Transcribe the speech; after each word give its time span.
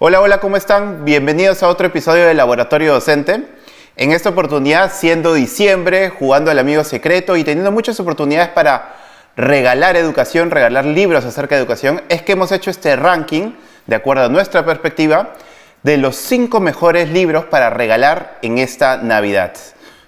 Hola, 0.00 0.20
hola, 0.20 0.38
¿cómo 0.38 0.56
están? 0.56 1.04
Bienvenidos 1.04 1.64
a 1.64 1.68
otro 1.68 1.88
episodio 1.88 2.24
de 2.24 2.32
Laboratorio 2.32 2.92
Docente. 2.92 3.48
En 3.96 4.12
esta 4.12 4.28
oportunidad, 4.28 4.92
siendo 4.92 5.34
diciembre, 5.34 6.10
jugando 6.10 6.52
al 6.52 6.60
amigo 6.60 6.84
secreto 6.84 7.36
y 7.36 7.42
teniendo 7.42 7.72
muchas 7.72 7.98
oportunidades 7.98 8.50
para 8.50 8.94
regalar 9.34 9.96
educación, 9.96 10.52
regalar 10.52 10.84
libros 10.84 11.24
acerca 11.24 11.56
de 11.56 11.62
educación, 11.62 12.00
es 12.08 12.22
que 12.22 12.30
hemos 12.30 12.52
hecho 12.52 12.70
este 12.70 12.94
ranking, 12.94 13.54
de 13.88 13.96
acuerdo 13.96 14.26
a 14.26 14.28
nuestra 14.28 14.64
perspectiva, 14.64 15.34
de 15.82 15.96
los 15.96 16.14
cinco 16.14 16.60
mejores 16.60 17.10
libros 17.10 17.46
para 17.46 17.68
regalar 17.68 18.38
en 18.42 18.58
esta 18.58 18.98
Navidad. 18.98 19.54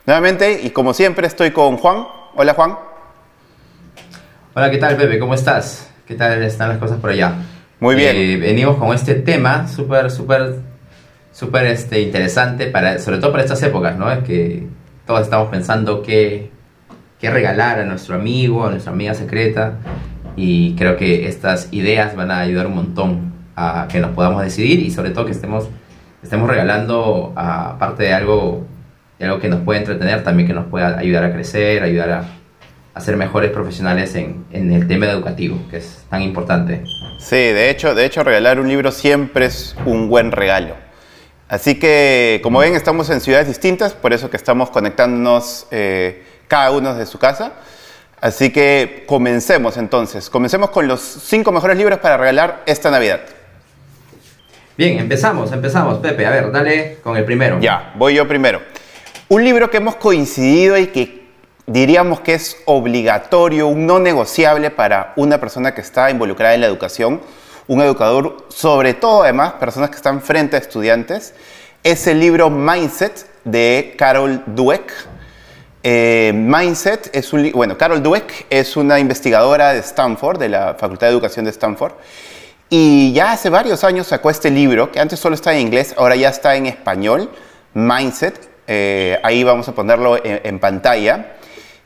Nuevamente, 0.06 0.60
y 0.62 0.70
como 0.70 0.94
siempre, 0.94 1.26
estoy 1.26 1.50
con 1.50 1.78
Juan. 1.78 2.06
Hola, 2.36 2.54
Juan. 2.54 2.78
Hola, 4.54 4.70
¿qué 4.70 4.78
tal, 4.78 4.96
Pepe? 4.96 5.18
¿Cómo 5.18 5.34
estás? 5.34 5.88
¿Qué 6.06 6.14
tal 6.14 6.40
están 6.44 6.68
las 6.68 6.78
cosas 6.78 7.00
por 7.00 7.10
allá? 7.10 7.34
Muy 7.80 7.94
bien. 7.94 8.14
Eh, 8.14 8.36
venimos 8.36 8.76
con 8.76 8.94
este 8.94 9.14
tema 9.14 9.66
súper, 9.66 10.10
súper, 10.10 10.56
súper 11.32 11.64
este, 11.64 12.02
interesante, 12.02 12.66
para, 12.66 12.98
sobre 12.98 13.16
todo 13.16 13.32
para 13.32 13.42
estas 13.42 13.62
épocas, 13.62 13.96
¿no? 13.96 14.12
Es 14.12 14.18
que 14.18 14.66
todos 15.06 15.22
estamos 15.22 15.48
pensando 15.48 16.02
qué, 16.02 16.50
qué 17.18 17.30
regalar 17.30 17.78
a 17.80 17.86
nuestro 17.86 18.16
amigo, 18.16 18.66
a 18.66 18.70
nuestra 18.70 18.92
amiga 18.92 19.14
secreta, 19.14 19.78
y 20.36 20.74
creo 20.74 20.98
que 20.98 21.26
estas 21.26 21.72
ideas 21.72 22.14
van 22.14 22.30
a 22.30 22.40
ayudar 22.40 22.66
un 22.66 22.74
montón 22.74 23.32
a 23.56 23.88
que 23.90 23.98
nos 23.98 24.10
podamos 24.10 24.42
decidir 24.42 24.80
y 24.80 24.90
sobre 24.90 25.08
todo 25.08 25.24
que 25.24 25.32
estemos, 25.32 25.66
estemos 26.22 26.50
regalando, 26.50 27.32
aparte 27.34 28.02
de 28.02 28.12
algo, 28.12 28.66
de 29.18 29.24
algo 29.24 29.40
que 29.40 29.48
nos 29.48 29.60
puede 29.60 29.80
entretener, 29.80 30.22
también 30.22 30.46
que 30.46 30.54
nos 30.54 30.66
pueda 30.66 30.98
ayudar 30.98 31.24
a 31.24 31.32
crecer, 31.32 31.82
ayudar 31.82 32.10
a 32.10 32.24
a 32.94 33.00
ser 33.00 33.16
mejores 33.16 33.50
profesionales 33.50 34.14
en, 34.14 34.44
en, 34.52 34.72
el 34.72 34.86
tema 34.88 35.06
educativo, 35.06 35.58
que 35.70 35.78
es 35.78 36.04
tan 36.10 36.22
importante. 36.22 36.84
Sí, 37.18 37.36
de 37.36 37.70
hecho, 37.70 37.94
de 37.94 38.04
hecho, 38.04 38.24
regalar 38.24 38.58
un 38.58 38.68
libro 38.68 38.90
siempre 38.90 39.46
es 39.46 39.76
un 39.86 40.08
buen 40.08 40.32
regalo. 40.32 40.74
Así 41.48 41.78
que, 41.78 42.40
como 42.42 42.60
ven, 42.60 42.74
estamos 42.74 43.10
en 43.10 43.20
ciudades 43.20 43.48
distintas, 43.48 43.92
por 43.92 44.12
eso 44.12 44.30
que 44.30 44.36
estamos 44.36 44.70
conectándonos 44.70 45.66
eh, 45.70 46.24
cada 46.46 46.70
uno 46.70 46.94
desde 46.94 47.10
su 47.10 47.18
casa. 47.18 47.54
Así 48.20 48.50
que 48.50 49.04
comencemos 49.06 49.76
entonces. 49.76 50.28
Comencemos 50.28 50.70
con 50.70 50.86
los 50.86 51.00
cinco 51.00 51.52
mejores 51.52 51.76
libros 51.76 51.98
para 52.00 52.16
regalar 52.18 52.62
esta 52.66 52.90
Navidad. 52.90 53.20
Bien, 54.76 54.98
empezamos, 54.98 55.52
empezamos. 55.52 55.98
Pepe, 55.98 56.26
a 56.26 56.30
ver, 56.30 56.52
dale 56.52 56.98
con 57.02 57.16
el 57.16 57.24
primero. 57.24 57.58
Ya, 57.60 57.92
voy 57.96 58.14
yo 58.14 58.28
primero. 58.28 58.60
Un 59.28 59.44
libro 59.44 59.70
que 59.70 59.78
hemos 59.78 59.96
coincidido 59.96 60.76
y 60.76 60.88
que 60.88 61.19
diríamos 61.70 62.20
que 62.20 62.34
es 62.34 62.56
obligatorio, 62.64 63.68
un 63.68 63.86
no 63.86 64.00
negociable 64.00 64.70
para 64.70 65.12
una 65.14 65.38
persona 65.38 65.72
que 65.72 65.80
está 65.80 66.10
involucrada 66.10 66.54
en 66.54 66.62
la 66.62 66.66
educación, 66.66 67.20
un 67.68 67.80
educador, 67.80 68.48
sobre 68.48 68.92
todo 68.94 69.22
además 69.22 69.52
personas 69.52 69.90
que 69.90 69.96
están 69.96 70.20
frente 70.20 70.56
a 70.56 70.58
estudiantes, 70.58 71.32
es 71.84 72.08
el 72.08 72.18
libro 72.18 72.50
Mindset 72.50 73.24
de 73.44 73.94
Carol 73.96 74.42
Dweck. 74.46 74.92
Eh, 75.84 76.32
Mindset 76.34 77.08
es 77.14 77.32
un 77.32 77.52
bueno, 77.52 77.78
Carol 77.78 78.02
Dweck 78.02 78.46
es 78.50 78.76
una 78.76 78.98
investigadora 78.98 79.72
de 79.72 79.78
Stanford, 79.78 80.40
de 80.40 80.48
la 80.48 80.74
Facultad 80.74 81.06
de 81.06 81.12
Educación 81.12 81.44
de 81.44 81.52
Stanford, 81.52 81.92
y 82.68 83.12
ya 83.12 83.30
hace 83.30 83.48
varios 83.48 83.84
años 83.84 84.08
sacó 84.08 84.30
este 84.30 84.50
libro, 84.50 84.90
que 84.90 84.98
antes 84.98 85.20
solo 85.20 85.36
estaba 85.36 85.54
en 85.54 85.62
inglés, 85.62 85.94
ahora 85.96 86.16
ya 86.16 86.30
está 86.30 86.56
en 86.56 86.66
español, 86.66 87.30
Mindset, 87.74 88.50
eh, 88.66 89.20
ahí 89.22 89.44
vamos 89.44 89.68
a 89.68 89.72
ponerlo 89.72 90.18
en 90.24 90.58
pantalla. 90.58 91.36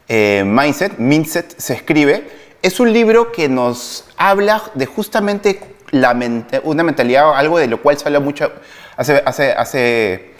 Eh, 0.08 0.42
Mindset, 0.46 0.98
Mindset 0.98 1.58
se 1.58 1.74
escribe, 1.74 2.28
es 2.62 2.78
un 2.80 2.92
libro 2.92 3.32
que 3.32 3.48
nos 3.48 4.04
habla 4.16 4.62
de 4.74 4.86
justamente 4.86 5.60
la 5.90 6.16
una 6.64 6.82
mentalidad, 6.82 7.36
algo 7.36 7.58
de 7.58 7.68
lo 7.68 7.80
cual 7.80 7.96
se 7.96 8.06
habla 8.06 8.20
mucho 8.20 8.50
hace, 8.96 9.22
hace, 9.26 10.34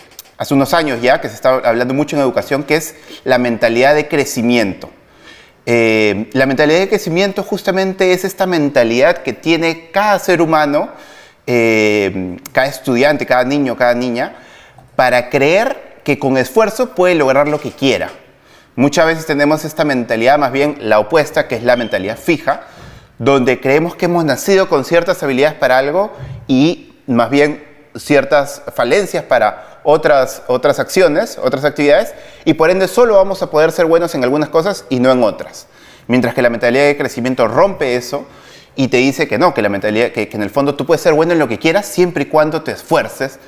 unos 0.51 0.75
años 0.75 1.01
ya, 1.01 1.21
que 1.21 1.29
se 1.29 1.35
está 1.35 1.55
hablando 1.57 1.95
mucho 1.95 2.17
en 2.17 2.23
educación, 2.23 2.65
que 2.65 2.77
es 2.77 2.95
la 3.25 3.39
mentalidad 3.39 3.95
de 3.95 4.09
crecimiento. 4.09 4.91
Eh, 5.67 6.29
la 6.33 6.45
mentalidad 6.47 6.81
de 6.81 6.89
crecimiento 6.89 7.43
justamente 7.43 8.13
es 8.13 8.25
esta 8.25 8.47
mentalidad 8.47 9.19
que 9.19 9.33
tiene 9.33 9.91
cada 9.91 10.19
ser 10.19 10.43
humano, 10.43 10.91
eh, 11.47 12.39
cada 12.53 12.67
estudiante, 12.67 13.27
cada 13.27 13.45
niño, 13.45 13.77
cada 13.77 13.95
niña, 13.95 14.37
para 14.97 15.31
creer 15.31 16.01
que 16.05 16.19
con 16.19 16.37
esfuerzo 16.37 16.95
puede 16.95 17.15
lograr 17.15 17.49
lo 17.49 17.61
que 17.61 17.71
quiera. 17.71 18.11
Muchas 18.77 19.07
veces 19.07 19.27
tenemos 19.27 19.65
esta 19.65 19.85
mentalidad 19.85 20.37
más 20.37 20.51
bien 20.51 20.77
la 20.81 20.99
opuesta, 20.99 21.47
que 21.47 21.55
es 21.55 21.63
la 21.63 21.77
mentalidad 21.77 22.19
fija, 22.19 22.63
donde 23.19 23.61
creemos 23.61 23.95
que 23.95 24.07
hemos 24.07 24.25
nacido 24.25 24.69
con 24.69 24.85
ciertas 24.85 25.23
habilidades 25.23 25.57
para 25.57 25.79
algo 25.79 26.13
y 26.49 26.93
más 27.07 27.31
bien 27.31 27.65
ciertas 27.95 28.63
falencias 28.75 29.23
para 29.23 29.81
otras, 29.85 30.43
otras 30.49 30.81
acciones, 30.81 31.39
otras 31.41 31.65
actividades, 31.65 32.15
y 32.45 32.55
por 32.55 32.69
ende 32.71 32.89
solo 32.89 33.15
vamos 33.15 33.43
a 33.43 33.51
poder 33.51 33.71
ser 33.71 33.87
buenos 33.87 34.13
en 34.17 34.25
algunas 34.25 34.49
cosas 34.49 34.87
y 34.89 34.99
no 34.99 35.13
en 35.13 35.23
otras. 35.23 35.69
Mientras 36.09 36.35
que 36.35 36.43
la 36.43 36.51
mentalidad 36.51 36.87
de 36.87 36.97
crecimiento 36.97 37.47
rompe 37.47 37.95
eso 37.95 38.27
y 38.75 38.89
te 38.89 38.97
dice 38.97 39.29
que 39.29 39.39
no, 39.39 39.55
que 39.55 39.63
la 39.63 39.69
mentalidad, 39.69 40.11
que, 40.11 40.29
que 40.29 40.37
en 40.37 40.43
el 40.43 40.51
fondo 40.51 40.75
tú 40.75 40.85
puedes 40.85 41.01
ser 41.01 41.13
bueno 41.13 41.33
en 41.33 41.39
lo 41.39 41.47
que 41.47 41.61
quieras 41.61 41.87
siempre 41.87 42.25
y 42.25 42.27
cuando 42.27 42.63
te 42.63 42.73
esfuerces 42.73 43.39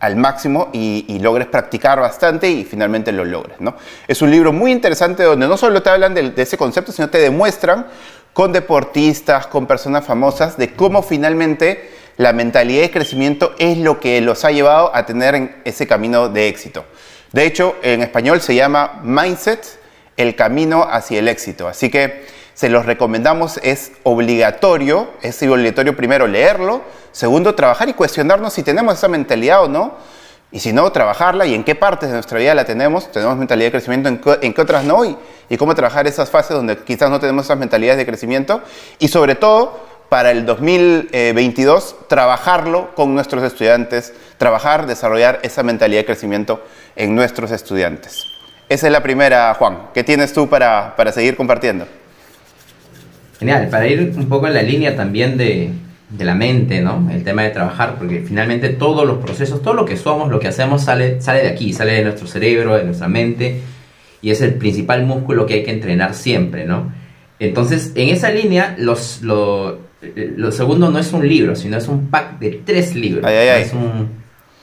al 0.00 0.16
máximo 0.16 0.68
y, 0.72 1.18
logres 1.20 1.48
practicar 1.48 2.00
bastante 2.00 2.48
y 2.50 2.64
finalmente 2.64 3.12
lo 3.12 3.24
logres. 3.24 3.60
¿no? 3.60 3.76
Es 4.06 4.22
un 4.22 4.30
libro 4.30 4.52
muy 4.52 4.70
interesante 4.72 5.22
donde 5.22 5.48
no 5.48 5.56
solo 5.56 5.82
te 5.82 5.90
hablan 5.90 6.14
de, 6.14 6.32
ese 6.36 6.56
concepto, 6.56 6.92
sino 6.92 7.08
te 7.08 7.18
demuestran 7.18 7.86
con 8.32 8.52
deportistas, 8.52 9.46
con 9.46 9.66
personas 9.66 10.04
famosas, 10.04 10.58
de 10.58 10.74
cómo 10.74 11.02
finalmente 11.02 11.90
la 12.18 12.32
mentalidad 12.32 12.82
de 12.82 12.90
crecimiento 12.90 13.54
es 13.58 13.78
lo 13.78 13.98
que 13.98 14.20
los 14.20 14.44
ha 14.44 14.50
llevado 14.50 14.94
a 14.94 15.06
tener 15.06 15.56
ese 15.64 15.86
camino 15.86 16.28
de 16.28 16.48
éxito. 16.48 16.84
De 17.32 17.44
hecho, 17.44 17.76
en 17.82 18.02
español 18.02 18.40
se 18.40 18.54
llama 18.54 19.00
Mindset, 19.02 19.78
el 20.16 20.34
camino 20.36 20.86
hacia 20.88 21.18
el 21.18 21.28
éxito. 21.28 21.68
Así 21.68 21.90
que 21.90 22.24
se 22.56 22.70
los 22.70 22.86
recomendamos, 22.86 23.60
es 23.62 23.92
obligatorio, 24.02 25.10
es 25.20 25.42
obligatorio 25.42 25.94
primero 25.94 26.26
leerlo, 26.26 26.80
segundo 27.12 27.54
trabajar 27.54 27.90
y 27.90 27.92
cuestionarnos 27.92 28.54
si 28.54 28.62
tenemos 28.62 28.94
esa 28.94 29.08
mentalidad 29.08 29.62
o 29.62 29.68
no, 29.68 29.92
y 30.50 30.60
si 30.60 30.72
no, 30.72 30.90
trabajarla 30.90 31.44
y 31.44 31.54
en 31.54 31.64
qué 31.64 31.74
partes 31.74 32.08
de 32.08 32.14
nuestra 32.14 32.38
vida 32.38 32.54
la 32.54 32.64
tenemos, 32.64 33.12
tenemos 33.12 33.36
mentalidad 33.36 33.66
de 33.66 33.72
crecimiento, 33.72 34.08
en 34.40 34.54
qué, 34.54 34.60
otras 34.62 34.84
no, 34.84 35.04
y, 35.04 35.18
y 35.50 35.58
cómo 35.58 35.74
trabajar 35.74 36.06
esas 36.06 36.30
fases 36.30 36.56
donde 36.56 36.78
quizás 36.78 37.10
no 37.10 37.20
tenemos 37.20 37.44
esas 37.44 37.58
mentalidades 37.58 37.98
de 37.98 38.06
crecimiento, 38.06 38.62
y 38.98 39.08
sobre 39.08 39.34
todo 39.34 39.78
para 40.08 40.30
el 40.30 40.46
2022 40.46 42.08
trabajarlo 42.08 42.94
con 42.94 43.14
nuestros 43.14 43.44
estudiantes, 43.44 44.14
trabajar, 44.38 44.86
desarrollar 44.86 45.40
esa 45.42 45.62
mentalidad 45.62 46.00
de 46.00 46.06
crecimiento 46.06 46.64
en 46.94 47.14
nuestros 47.14 47.50
estudiantes. 47.50 48.24
Esa 48.70 48.86
es 48.86 48.92
la 48.92 49.02
primera, 49.02 49.52
Juan. 49.52 49.90
¿Qué 49.92 50.02
tienes 50.02 50.32
tú 50.32 50.48
para, 50.48 50.96
para 50.96 51.12
seguir 51.12 51.36
compartiendo? 51.36 51.86
Genial, 53.38 53.68
para 53.68 53.86
ir 53.86 54.12
un 54.16 54.28
poco 54.28 54.46
en 54.46 54.54
la 54.54 54.62
línea 54.62 54.96
también 54.96 55.36
de, 55.36 55.70
de, 56.10 56.24
la 56.24 56.34
mente, 56.34 56.80
¿no? 56.80 57.08
El 57.10 57.22
tema 57.22 57.42
de 57.42 57.50
trabajar, 57.50 57.96
porque 57.98 58.22
finalmente 58.26 58.70
todos 58.70 59.06
los 59.06 59.18
procesos, 59.18 59.62
todo 59.62 59.74
lo 59.74 59.84
que 59.84 59.96
somos, 59.96 60.30
lo 60.30 60.40
que 60.40 60.48
hacemos 60.48 60.84
sale, 60.84 61.20
sale 61.20 61.42
de 61.42 61.48
aquí, 61.48 61.72
sale 61.72 61.92
de 61.92 62.04
nuestro 62.04 62.26
cerebro, 62.26 62.76
de 62.76 62.84
nuestra 62.84 63.08
mente, 63.08 63.60
y 64.22 64.30
es 64.30 64.40
el 64.40 64.54
principal 64.54 65.04
músculo 65.04 65.46
que 65.46 65.54
hay 65.54 65.64
que 65.64 65.72
entrenar 65.72 66.14
siempre, 66.14 66.64
¿no? 66.64 66.92
Entonces, 67.38 67.92
en 67.94 68.08
esa 68.08 68.30
línea, 68.30 68.74
los, 68.78 69.20
lo, 69.20 69.80
lo 70.14 70.52
segundo 70.52 70.90
no 70.90 70.98
es 70.98 71.12
un 71.12 71.28
libro, 71.28 71.54
sino 71.54 71.76
es 71.76 71.86
un 71.88 72.06
pack 72.08 72.38
de 72.38 72.62
tres 72.64 72.94
libros. 72.94 73.30
Es 73.30 73.74
un, 73.74 74.08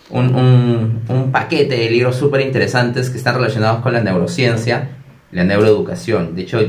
un, 0.10 0.36
un, 0.36 1.02
un 1.08 1.32
paquete 1.32 1.78
de 1.78 1.90
libros 1.92 2.16
súper 2.16 2.42
interesantes 2.42 3.12
que 3.12 3.18
están 3.18 3.36
relacionados 3.36 3.82
con 3.82 3.94
la 3.94 4.02
neurociencia 4.02 4.90
la 5.34 5.44
neuroeducación. 5.44 6.36
De 6.36 6.44
hecho, 6.44 6.60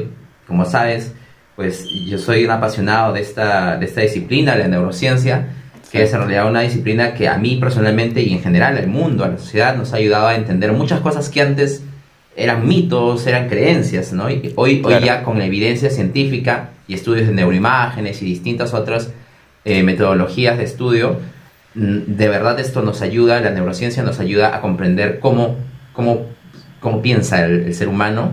como 0.46 0.64
sabes, 0.64 1.12
pues 1.56 1.88
yo 1.88 2.18
soy 2.18 2.44
un 2.44 2.50
apasionado 2.50 3.12
de 3.12 3.20
esta, 3.20 3.76
de 3.76 3.86
esta 3.86 4.00
disciplina, 4.00 4.56
la 4.56 4.68
neurociencia, 4.68 5.46
que 5.90 6.02
es 6.02 6.12
en 6.12 6.18
realidad 6.18 6.48
una 6.48 6.62
disciplina 6.62 7.14
que 7.14 7.28
a 7.28 7.38
mí 7.38 7.56
personalmente 7.56 8.20
y 8.20 8.32
en 8.32 8.42
general 8.42 8.76
al 8.76 8.88
mundo, 8.88 9.24
a 9.24 9.28
la 9.28 9.38
sociedad, 9.38 9.76
nos 9.76 9.92
ha 9.92 9.96
ayudado 9.96 10.26
a 10.26 10.34
entender 10.34 10.72
muchas 10.72 11.00
cosas 11.00 11.28
que 11.28 11.40
antes 11.40 11.82
eran 12.36 12.66
mitos, 12.66 13.26
eran 13.28 13.48
creencias, 13.48 14.12
¿no? 14.12 14.28
Y 14.28 14.52
hoy, 14.56 14.82
hoy 14.84 14.94
ya 15.04 15.22
con 15.22 15.38
la 15.38 15.46
evidencia 15.46 15.90
científica 15.90 16.70
y 16.88 16.94
estudios 16.94 17.28
de 17.28 17.32
neuroimágenes 17.32 18.20
y 18.22 18.24
distintas 18.24 18.74
otras 18.74 19.12
eh, 19.64 19.84
metodologías 19.84 20.58
de 20.58 20.64
estudio, 20.64 21.20
mm, 21.76 21.98
de 22.16 22.28
verdad 22.28 22.58
esto 22.58 22.82
nos 22.82 23.00
ayuda, 23.00 23.40
la 23.40 23.50
neurociencia 23.50 24.02
nos 24.02 24.18
ayuda 24.18 24.56
a 24.56 24.60
comprender 24.60 25.20
cómo, 25.20 25.56
cómo, 25.92 26.26
cómo 26.80 27.00
piensa 27.00 27.44
el, 27.44 27.72
ser 27.72 27.86
humano 27.86 28.32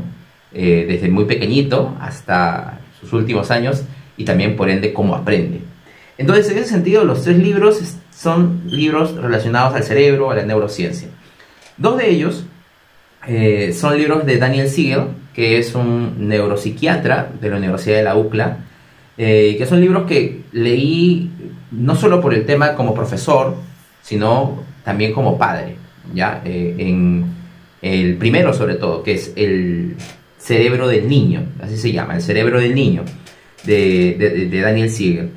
eh, 0.51 0.85
desde 0.87 1.09
muy 1.09 1.25
pequeñito 1.25 1.95
hasta 2.01 2.80
sus 3.01 3.13
últimos 3.13 3.51
años 3.51 3.83
y 4.17 4.25
también 4.25 4.55
por 4.55 4.69
ende 4.69 4.93
cómo 4.93 5.15
aprende. 5.15 5.61
Entonces, 6.17 6.49
en 6.51 6.59
ese 6.59 6.69
sentido, 6.69 7.03
los 7.03 7.23
tres 7.23 7.37
libros 7.37 7.81
son 8.15 8.61
libros 8.65 9.15
relacionados 9.15 9.73
al 9.73 9.83
cerebro, 9.83 10.29
a 10.29 10.35
la 10.35 10.43
neurociencia. 10.43 11.07
Dos 11.77 11.97
de 11.97 12.09
ellos 12.09 12.45
eh, 13.27 13.73
son 13.73 13.97
libros 13.97 14.25
de 14.25 14.37
Daniel 14.37 14.69
Siegel, 14.69 15.05
que 15.33 15.57
es 15.57 15.73
un 15.73 16.27
neuropsiquiatra 16.27 17.31
de 17.39 17.49
la 17.49 17.57
Universidad 17.57 17.97
de 17.97 18.03
la 18.03 18.15
UCLA, 18.15 18.57
eh, 19.17 19.55
que 19.57 19.65
son 19.65 19.81
libros 19.81 20.05
que 20.07 20.41
leí 20.51 21.31
no 21.71 21.95
solo 21.95 22.21
por 22.21 22.33
el 22.33 22.45
tema 22.45 22.75
como 22.75 22.93
profesor, 22.93 23.55
sino 24.01 24.63
también 24.83 25.13
como 25.13 25.37
padre, 25.37 25.75
¿ya? 26.13 26.41
Eh, 26.43 26.75
en 26.79 27.25
el 27.81 28.17
primero 28.17 28.53
sobre 28.53 28.75
todo, 28.75 29.03
que 29.03 29.13
es 29.13 29.33
el 29.35 29.95
cerebro 30.41 30.87
del 30.87 31.07
niño, 31.07 31.43
así 31.61 31.77
se 31.77 31.91
llama, 31.91 32.15
el 32.15 32.21
cerebro 32.21 32.59
del 32.59 32.73
niño, 32.73 33.03
de, 33.63 34.49
Daniel 34.63 34.89
Siegel. 34.89 35.29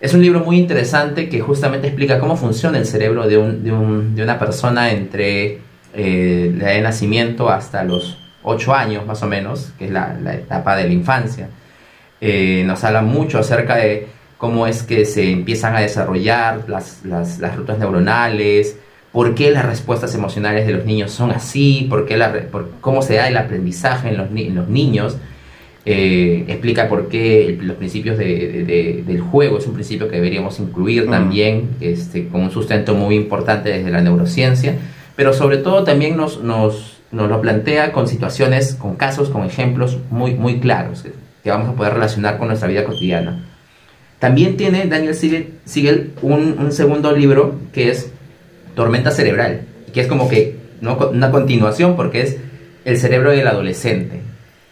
Es 0.00 0.14
un 0.14 0.22
libro 0.22 0.40
muy 0.40 0.58
interesante 0.58 1.28
que 1.28 1.40
justamente 1.40 1.88
explica 1.88 2.18
cómo 2.18 2.36
funciona 2.36 2.78
el 2.78 2.86
cerebro 2.86 3.26
de, 3.26 3.36
una 3.36 4.38
persona 4.38 4.90
entre 4.90 5.58
eh, 5.94 6.54
la 6.56 6.68
de 6.68 6.80
nacimiento 6.80 7.50
hasta 7.50 7.84
los 7.84 8.18
8 8.42 8.74
años 8.74 9.06
más 9.06 9.22
o 9.22 9.26
menos, 9.26 9.72
que 9.78 9.86
es 9.86 9.90
la, 9.90 10.16
etapa 10.32 10.76
de 10.76 10.84
la 10.84 10.92
infancia. 10.92 11.48
Eh, 12.20 12.62
nos 12.66 12.82
habla 12.84 13.02
mucho 13.02 13.38
acerca 13.38 13.76
de 13.76 14.08
cómo 14.38 14.66
es 14.66 14.82
que 14.82 15.04
se 15.04 15.30
empiezan 15.30 15.76
a 15.76 15.80
desarrollar 15.80 16.64
las, 16.68 17.02
rutas 17.56 17.78
neuronales, 17.78 18.78
por 19.18 19.34
qué 19.34 19.50
las 19.50 19.66
respuestas 19.66 20.14
emocionales 20.14 20.64
de 20.64 20.72
los 20.72 20.84
niños 20.84 21.10
son 21.10 21.32
así, 21.32 21.88
por 21.90 22.06
qué 22.06 22.16
la, 22.16 22.32
cómo 22.80 23.02
se 23.02 23.16
da 23.16 23.26
el 23.26 23.36
aprendizaje 23.36 24.10
en 24.10 24.16
los, 24.16 24.30
niños. 24.70 25.16
Eh, 25.84 26.44
explica 26.46 26.88
por 26.88 27.08
qué 27.08 27.58
los 27.60 27.76
principios 27.78 28.16
del 28.16 29.20
juego 29.28 29.58
es 29.58 29.66
un 29.66 29.74
principio 29.74 30.06
que 30.06 30.14
deberíamos 30.14 30.60
incluir 30.60 31.10
también, 31.10 31.70
este, 31.80 32.28
con 32.28 32.42
un 32.42 32.52
sustento 32.52 32.94
muy 32.94 33.16
importante 33.16 33.70
desde 33.70 33.90
la 33.90 34.02
neurociencia, 34.02 34.76
pero 35.16 35.32
sobre 35.32 35.56
todo 35.56 35.82
también 35.82 36.16
nos, 36.16 36.40
nos, 36.44 37.00
nos 37.10 37.28
lo 37.28 37.40
plantea 37.40 37.90
con 37.90 38.06
situaciones, 38.06 38.76
con 38.76 38.94
casos, 38.94 39.30
con 39.30 39.44
ejemplos 39.44 39.98
muy, 40.10 40.34
muy 40.34 40.60
claros 40.60 41.04
que 41.42 41.50
vamos 41.50 41.70
a 41.70 41.72
poder 41.72 41.94
relacionar 41.94 42.38
con 42.38 42.46
nuestra 42.46 42.68
vida 42.68 42.84
cotidiana. 42.84 43.44
También 44.20 44.56
tiene 44.56 44.86
Daniel 44.86 45.16
Siegel, 45.16 46.12
un, 46.22 46.70
segundo 46.70 47.10
libro 47.10 47.56
que 47.72 47.90
es 47.90 48.12
Tormenta 48.78 49.10
Cerebral, 49.10 49.62
que 49.92 50.00
es 50.00 50.06
como 50.06 50.28
que 50.28 50.54
¿no? 50.80 50.96
una 51.12 51.32
continuación 51.32 51.96
porque 51.96 52.20
es 52.20 52.36
el 52.84 52.96
cerebro 52.96 53.32
del 53.32 53.48
adolescente, 53.48 54.20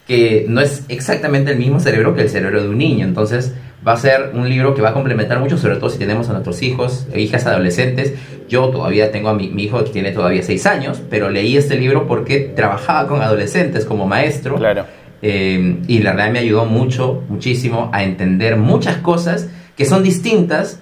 que 0.06 0.46
no 0.48 0.60
es 0.60 0.84
exactamente 0.88 1.50
el 1.50 1.58
mismo 1.58 1.80
cerebro 1.80 2.14
que 2.14 2.22
el 2.22 2.30
cerebro 2.30 2.62
de 2.62 2.68
un 2.68 2.78
niño, 2.78 3.04
entonces 3.04 3.52
va 3.86 3.94
a 3.94 3.96
ser 3.96 4.30
un 4.32 4.48
libro 4.48 4.76
que 4.76 4.80
va 4.80 4.90
a 4.90 4.92
complementar 4.92 5.40
mucho, 5.40 5.58
sobre 5.58 5.74
todo 5.76 5.90
si 5.90 5.98
tenemos 5.98 6.28
a 6.28 6.34
nuestros 6.34 6.62
hijos 6.62 7.08
e 7.12 7.20
hijas 7.20 7.46
adolescentes. 7.46 8.14
Yo 8.48 8.68
todavía 8.68 9.10
tengo 9.10 9.28
a 9.28 9.34
mi, 9.34 9.48
mi 9.48 9.64
hijo 9.64 9.82
que 9.82 9.90
tiene 9.90 10.12
todavía 10.12 10.44
seis 10.44 10.66
años, 10.66 11.02
pero 11.10 11.28
leí 11.28 11.56
este 11.56 11.76
libro 11.76 12.06
porque 12.06 12.52
trabajaba 12.54 13.08
con 13.08 13.22
adolescentes 13.22 13.84
como 13.84 14.06
maestro. 14.06 14.54
Claro. 14.54 14.84
Eh, 15.20 15.78
y 15.88 15.98
la 15.98 16.12
verdad 16.12 16.30
me 16.30 16.38
ayudó 16.38 16.64
mucho, 16.64 17.24
muchísimo 17.28 17.90
a 17.92 18.04
entender 18.04 18.56
muchas 18.56 18.98
cosas 18.98 19.48
que 19.76 19.84
son 19.84 20.04
distintas 20.04 20.80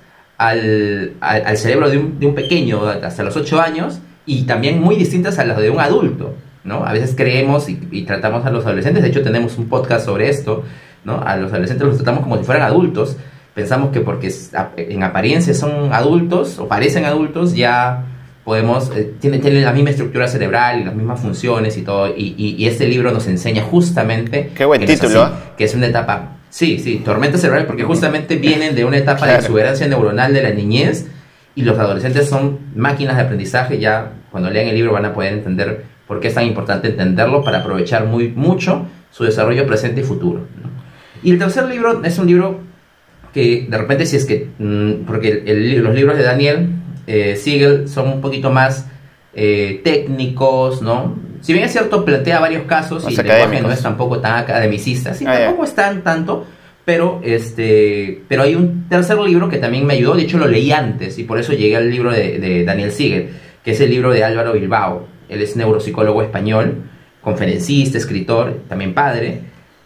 al, 0.49 1.12
al, 1.20 1.56
cerebro 1.56 1.91
de 1.91 1.99
un, 1.99 2.19
de 2.19 2.26
un, 2.26 2.35
pequeño 2.35 2.87
hasta 2.87 3.23
los 3.23 3.37
8 3.37 3.61
años 3.61 4.00
y 4.26 4.43
también 4.43 4.81
muy 4.81 4.96
distintas 4.96 5.38
a 5.38 5.44
las 5.44 5.58
de 5.58 5.70
un 5.70 5.81
adulto. 5.81 6.35
¿no? 6.64 6.85
A 6.85 6.93
veces 6.93 7.14
creemos 7.17 7.69
y, 7.69 8.02
tratamos 8.02 8.44
a 8.46 8.50
los 8.50 8.64
adolescentes, 8.64 9.02
de 9.02 9.11
hecho 9.11 9.23
tenemos 9.23 9.58
un 9.58 9.69
podcast 9.69 10.06
sobre 10.06 10.29
esto, 10.29 10.64
¿no? 11.05 11.20
a 11.25 11.37
los 11.37 11.52
adolescentes 11.52 11.87
los 11.87 11.96
tratamos 11.96 12.23
como 12.23 12.38
si 12.38 12.44
fueran 12.44 12.62
adultos, 12.62 13.17
pensamos 13.55 13.91
que 13.91 14.00
porque 14.00 14.32
en 14.76 15.02
apariencia 15.02 15.55
son 15.55 15.93
adultos 15.93 16.58
o 16.58 16.67
parecen 16.67 17.05
adultos 17.05 17.55
ya 17.55 18.06
podemos, 18.44 18.90
eh, 18.94 19.14
tiene, 19.20 19.38
la 19.61 19.73
misma 19.73 19.90
estructura 19.90 20.29
cerebral 20.29 20.81
y 20.81 20.85
las 20.85 20.94
mismas 20.94 21.20
funciones 21.20 21.76
y 21.76 21.82
todo, 21.82 22.08
y, 22.14 22.35
y, 22.37 22.67
este 22.67 22.87
libro 22.87 23.11
nos 23.11 23.26
enseña 23.26 23.62
justamente... 23.62 24.50
Qué 24.55 24.64
buen 24.64 24.85
título. 24.85 25.26
¿eh? 25.26 25.31
que 25.56 25.64
es 25.64 25.75
una 25.75 25.87
etapa, 25.87 26.33
sí, 26.54 26.78
sí, 26.78 27.02
tormenta 27.04 27.36
cerebral, 27.36 27.66
porque 27.66 27.82
justamente 27.82 28.36
vienen 28.36 28.76
de 28.76 28.84
una 28.84 28.96
etapa 28.96 29.26
de 29.26 29.34
exuberancia 29.34 29.88
neuronal 29.88 30.32
de 30.32 30.40
la 30.40 30.50
niñez 30.50 31.08
y 31.56 31.62
los 31.62 31.76
adolescentes 31.80 32.28
son 32.28 32.60
máquinas 32.76 33.16
de 33.16 33.22
aprendizaje, 33.22 33.80
ya 33.80 34.12
cuando 34.30 34.50
lean 34.50 34.68
el 34.68 34.76
libro 34.76 34.92
van 34.92 35.04
a 35.04 35.12
poder 35.12 35.32
entender 35.32 35.84
por 36.06 36.20
qué 36.20 36.28
es 36.28 36.34
tan 36.34 36.46
importante 36.46 36.86
entenderlo 36.86 37.42
para 37.42 37.58
aprovechar 37.58 38.06
muy 38.06 38.28
mucho 38.28 38.86
su 39.10 39.24
desarrollo 39.24 39.66
presente 39.66 40.02
y 40.02 40.04
futuro. 40.04 40.46
Y 41.24 41.32
el 41.32 41.40
tercer 41.40 41.64
libro 41.64 42.04
es 42.04 42.20
un 42.20 42.28
libro 42.28 42.60
que 43.32 43.66
de 43.68 43.76
repente 43.76 44.06
si 44.06 44.14
es 44.14 44.24
que, 44.24 44.48
mm, 44.56 45.06
porque 45.06 45.42
los 45.82 45.92
libros 45.92 46.16
de 46.16 46.22
Daniel 46.22 46.68
eh, 47.08 47.34
Siegel 47.34 47.88
son 47.88 48.08
un 48.08 48.20
poquito 48.20 48.52
más 48.52 48.86
eh, 49.34 49.80
técnicos, 49.82 50.82
¿no? 50.82 51.16
Si 51.44 51.52
bien 51.52 51.67
es 51.67 51.73
cierto, 51.73 52.06
plantea 52.06 52.41
varios 52.41 52.62
casos 52.62 53.05
y 53.06 53.14
el 53.14 53.26
lenguaje 53.26 53.61
no 53.61 53.70
es 53.70 53.82
tampoco 53.82 54.19
tan 54.19 54.38
academicista, 54.38 55.12
sí, 55.12 55.26
ah, 55.29 55.41
tampoco 55.41 55.64
es 55.64 55.75
tan 55.75 56.02
tanto, 56.02 56.46
pero 56.87 57.20
este 57.23 58.23
pero 58.29 58.44
hay 58.44 58.55
un 58.55 58.88
tercer 58.88 59.19
libro 59.19 59.50
que 59.50 59.58
también 59.58 59.85
me 59.85 59.93
ayudó, 59.93 60.14
de 60.14 60.23
hecho 60.23 60.38
lo 60.38 60.49
leí 60.49 60.73
antes 60.73 61.19
y 61.19 61.25
por 61.25 61.38
eso 61.38 61.52
llegué 61.52 61.76
al 61.76 61.91
libro 61.91 62.11
de, 62.11 62.64
Daniel 62.64 62.91
Siegel, 62.91 63.29
que 63.62 63.73
es 63.73 63.81
el 63.82 63.91
libro 63.91 64.11
de 64.11 64.25
Álvaro 64.25 64.55
Bilbao. 64.55 65.06
Él 65.29 65.43
es 65.43 65.55
neuropsicólogo 65.55 66.23
español, 66.23 66.85
conferencista, 67.20 67.99
escritor, 67.99 68.62
también 68.67 68.94
padre. 68.94 69.40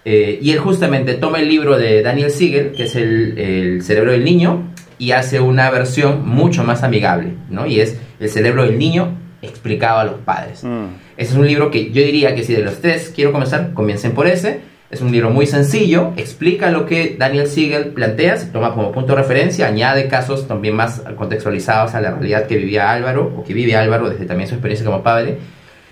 Eh, 0.05 0.39
y 0.41 0.53
él 0.53 0.61
justamente 0.61 1.15
toma 1.15 1.41
el 1.41 1.49
libro 1.49 1.77
de 1.77 2.03
Daniel 2.03 2.31
Siegel, 2.31 2.71
que 2.71 2.85
es 2.85 2.95
el, 2.95 3.37
el 3.37 3.83
cerebro 3.83 4.13
del 4.13 4.25
niño, 4.25 4.73
y 4.97 5.11
hace 5.11 5.41
una 5.41 5.73
versión 5.73 6.25
mucho 6.25 6.63
más 6.63 6.85
amigable, 6.85 7.33
¿no? 7.51 7.67
Y 7.67 7.81
es 7.81 7.99
el 8.21 8.31
cerebro 8.31 8.63
del 8.63 8.79
niño 8.79 9.27
explicado 9.43 10.01
a 10.01 10.05
los 10.05 10.17
padres. 10.17 10.65
Mm. 10.65 10.87
Ese 11.17 11.33
es 11.33 11.37
un 11.37 11.47
libro 11.47 11.71
que 11.71 11.91
yo 11.91 12.03
diría 12.03 12.35
que 12.35 12.43
si 12.43 12.55
de 12.55 12.63
los 12.63 12.81
tres 12.81 13.13
quiero 13.15 13.33
comenzar, 13.33 13.73
comiencen 13.75 14.13
por 14.13 14.27
ese. 14.27 14.61
Es 14.91 15.03
un 15.03 15.13
libro 15.13 15.29
muy 15.29 15.47
sencillo, 15.47 16.13
explica 16.17 16.71
lo 16.71 16.87
que 16.87 17.15
Daniel 17.19 17.47
Siegel 17.47 17.89
plantea, 17.89 18.39
se 18.39 18.47
toma 18.47 18.73
como 18.73 18.91
punto 18.91 19.15
de 19.15 19.21
referencia, 19.21 19.67
añade 19.67 20.09
casos 20.09 20.49
también 20.49 20.75
más 20.77 21.03
contextualizados 21.15 21.95
a 21.95 22.01
la 22.01 22.13
realidad 22.13 22.47
que 22.47 22.57
vivía 22.57 22.91
Álvaro 22.91 23.35
o 23.37 23.45
que 23.45 23.53
vive 23.53 23.77
Álvaro 23.77 24.09
desde 24.09 24.25
también 24.25 24.49
su 24.49 24.55
experiencia 24.55 24.87
como 24.87 25.03
padre. 25.03 25.39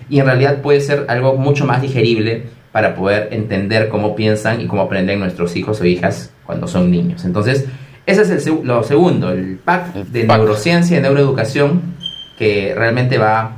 Y 0.09 0.19
en 0.19 0.25
realidad 0.25 0.61
puede 0.63 0.81
ser 0.81 1.05
algo 1.09 1.35
mucho 1.35 1.65
más 1.67 1.79
digerible 1.79 2.45
para 2.71 2.95
poder 2.95 3.29
entender 3.33 3.89
cómo 3.89 4.15
piensan 4.15 4.61
y 4.61 4.67
cómo 4.67 4.81
aprenden 4.81 5.19
nuestros 5.19 5.55
hijos 5.55 5.79
o 5.79 5.85
hijas 5.85 6.31
cuando 6.43 6.67
son 6.67 6.89
niños. 6.89 7.23
Entonces, 7.23 7.65
ese 8.07 8.21
es 8.21 8.47
el, 8.47 8.61
lo 8.63 8.81
segundo, 8.83 9.31
el 9.31 9.57
pack 9.57 9.93
de 9.93 10.23
neurociencia 10.23 10.97
y 10.97 11.01
neuroeducación 11.01 11.97
que 12.37 12.73
realmente 12.75 13.17
va, 13.17 13.51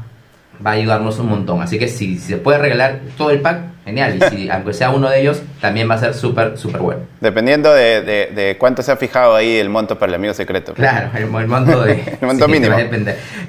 va 0.66 0.72
a 0.72 0.74
ayudarnos 0.74 1.20
un 1.20 1.28
montón. 1.28 1.62
Así 1.62 1.78
que 1.78 1.88
si, 1.88 2.18
se 2.18 2.38
puede 2.38 2.58
regalar 2.60 3.00
todo 3.18 3.31
el 3.31 3.42
pack, 3.42 3.60
genial. 3.86 4.18
Y 4.18 4.36
si, 4.36 4.50
aunque 4.52 4.74
sea 4.74 4.90
uno 4.92 5.10
de 5.10 5.22
ellos, 5.22 5.42
también 5.60 5.90
va 5.90 5.96
a 5.96 6.00
ser 6.00 6.14
súper, 6.14 6.58
súper 6.58 6.81
bueno. 6.81 7.02
Dependiendo 7.19 7.74
de, 7.74 8.02
de, 8.02 8.57
cuánto 8.57 8.81
se 8.81 8.92
ha 8.92 8.95
fijado 8.95 9.36
ahí 9.36 9.57
el 9.57 9.69
monto 9.69 10.00
para 10.00 10.12
el 10.12 10.16
amigo 10.16 10.33
secreto. 10.33 10.74
Claro, 10.74 11.09
el, 11.16 11.28
monto, 11.28 11.83
de, 11.83 11.94
el 12.21 12.28
monto 12.28 12.48
mínimo. 12.48 12.76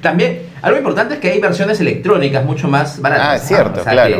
También, 0.01 0.41
algo 0.61 0.77
importante 0.77 1.15
es 1.15 1.19
que 1.19 1.31
hay 1.31 1.39
versiones 1.39 1.79
electrónicas 1.79 2.43
mucho 2.43 2.67
más 2.67 3.01
baratas. 3.01 3.27
Ah, 3.27 3.35
es 3.35 3.41
cierto, 3.43 3.83
claro. 3.83 4.17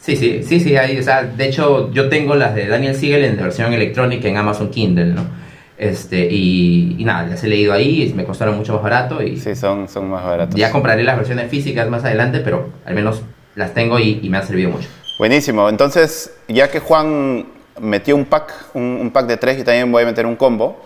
sí, 0.00 0.16
sí, 0.16 0.42
sí, 0.44 0.60
sí, 0.60 0.76
hay, 0.76 0.98
o 0.98 1.02
sea, 1.02 1.24
de 1.24 1.46
hecho 1.46 1.90
yo 1.92 2.08
tengo 2.08 2.36
las 2.36 2.54
de 2.54 2.68
Daniel 2.68 2.94
Siegel 2.94 3.24
en 3.24 3.36
versión 3.36 3.72
electrónica 3.72 4.28
en 4.28 4.36
Amazon 4.36 4.70
Kindle, 4.70 5.06
¿no? 5.06 5.47
Este, 5.78 6.26
y, 6.28 6.96
nada, 7.04 7.28
las 7.28 7.44
he 7.44 7.48
leído 7.48 7.72
ahí, 7.72 8.02
y 8.02 8.12
me 8.12 8.24
costaron 8.24 8.56
mucho 8.56 8.74
más 8.74 8.82
barato. 8.82 9.22
Y 9.22 9.36
sí, 9.36 9.54
son, 9.54 9.88
son 9.88 10.10
más 10.10 10.24
baratos. 10.24 10.56
Ya 10.56 10.72
compraré 10.72 11.04
las 11.04 11.16
versiones 11.16 11.48
físicas 11.48 11.88
más 11.88 12.04
adelante, 12.04 12.40
pero 12.40 12.70
al 12.84 12.94
menos 12.94 13.22
las 13.54 13.74
tengo 13.74 13.98
y, 14.00 14.16
me 14.28 14.38
han 14.38 14.46
servido 14.46 14.70
mucho. 14.70 14.88
Buenísimo. 15.18 15.68
Entonces, 15.68 16.32
ya 16.48 16.68
que 16.68 16.80
Juan 16.80 17.46
metió 17.80 18.16
un 18.16 18.24
pack, 18.24 18.52
un, 18.74 19.10
pack 19.12 19.26
de 19.26 19.36
tres, 19.36 19.58
yo 19.58 19.64
también 19.64 19.90
voy 19.90 20.02
a 20.02 20.06
meter 20.06 20.26
un 20.26 20.34
combo, 20.34 20.82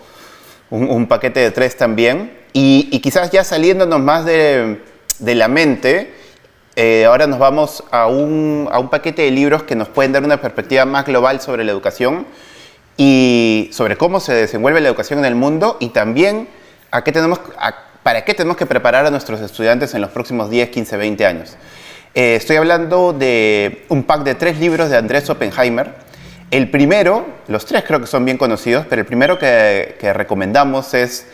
un, 0.69 1.07
paquete 1.07 1.39
de 1.39 1.51
tres 1.51 1.75
también. 1.75 2.31
Y, 2.53 2.99
quizás 2.99 3.31
ya 3.31 3.43
saliéndonos 3.43 3.99
más 3.99 4.25
de, 4.25 4.79
de 5.17 5.35
la 5.35 5.47
mente, 5.47 6.13
eh, 6.75 7.05
ahora 7.05 7.25
nos 7.25 7.39
vamos 7.39 7.83
a 7.89 8.05
un, 8.05 8.69
a 8.71 8.77
un 8.77 8.89
paquete 8.89 9.23
de 9.23 9.31
libros 9.31 9.63
que 9.63 9.75
nos 9.75 9.89
pueden 9.89 10.11
dar 10.11 10.23
una 10.23 10.37
perspectiva 10.39 10.85
más 10.85 11.05
global 11.05 11.41
sobre 11.41 11.63
la 11.63 11.71
educación 11.71 12.27
y 12.97 13.69
sobre 13.71 13.97
cómo 13.97 14.19
se 14.19 14.33
desenvuelve 14.33 14.81
la 14.81 14.89
educación 14.89 15.19
en 15.19 15.25
el 15.25 15.35
mundo 15.35 15.77
y 15.79 15.89
también 15.89 16.47
a 16.91 17.03
qué 17.03 17.11
tenemos, 17.11 17.39
para 18.03 18.23
qué 18.23 18.33
tenemos 18.33 18.57
que 18.57 18.65
preparar 18.65 19.05
a 19.05 19.11
nuestros 19.11 19.41
estudiantes 19.41 19.93
en 19.95 20.01
los 20.01 20.11
próximos 20.11 20.49
10, 20.49 20.69
15, 20.69 20.97
20 20.97 21.25
años. 21.25 21.57
Eh, 22.13 22.35
estoy 22.35 22.57
hablando 22.57 23.11
de 23.11 23.85
un 23.89 24.03
pack 24.03 24.23
de 24.23 24.35
tres 24.35 24.59
libros 24.59 24.91
de 24.91 24.97
Andrés 24.97 25.27
Oppenheimer. 25.29 25.95
El 26.51 26.69
primero, 26.69 27.25
los 27.47 27.65
tres 27.65 27.83
creo 27.87 27.99
que 27.99 28.05
son 28.05 28.25
bien 28.25 28.37
conocidos, 28.37 28.85
pero 28.87 28.99
el 28.99 29.07
primero 29.07 29.39
que, 29.39 29.95
recomendamos 30.13 30.93
es 30.93 31.25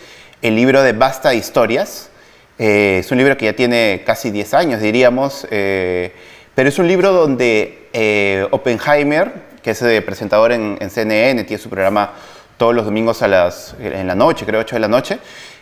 el 0.42 0.56
libro 0.56 0.82
de 0.82 0.94
Basta 0.94 1.34
Historias. 1.34 2.10
Eh, 2.58 3.00
es 3.00 3.12
un 3.12 3.18
libro 3.18 3.36
que 3.36 3.46
ya 3.46 3.54
tiene 3.54 4.04
casi 4.06 4.32
10 4.32 4.54
años, 4.54 4.82
diríamos, 4.82 5.46
eh, 5.52 6.14
pero 6.56 6.70
es 6.70 6.80
un 6.80 6.88
libro 6.88 7.12
donde 7.12 8.48
Oppenheimer 8.52 9.49
que 9.62 9.72
es 9.72 9.82
eh, 9.82 10.02
presentador 10.02 10.52
en, 10.52 10.78
CNN, 10.90 11.44
tiene 11.44 11.62
su 11.62 11.70
programa 11.70 12.14
todos 12.58 12.76
los 12.76 12.86
domingos 12.86 13.22
a 13.22 13.28
las, 13.28 13.76
en 13.80 14.06
la 14.08 14.16
noche, 14.16 14.46
creo 14.46 14.62
8 14.62 14.76
de 14.76 14.80
la 14.80 14.88
noche. 14.88 15.20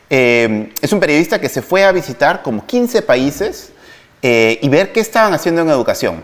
Eh, 0.10 0.72
es 0.82 0.92
un 0.94 1.00
periodista 1.00 1.39
que 1.39 1.50
se 1.50 1.62
fue 1.62 1.84
a 1.84 1.92
visitar 1.92 2.42
como 2.42 2.66
15 2.66 3.01
países 3.01 3.72
eh, 4.22 4.58
y 4.62 4.70
ver 4.70 4.92
qué 4.94 5.00
estaban 5.00 5.34
haciendo 5.34 5.62
en 5.62 5.70
educación. 5.70 6.24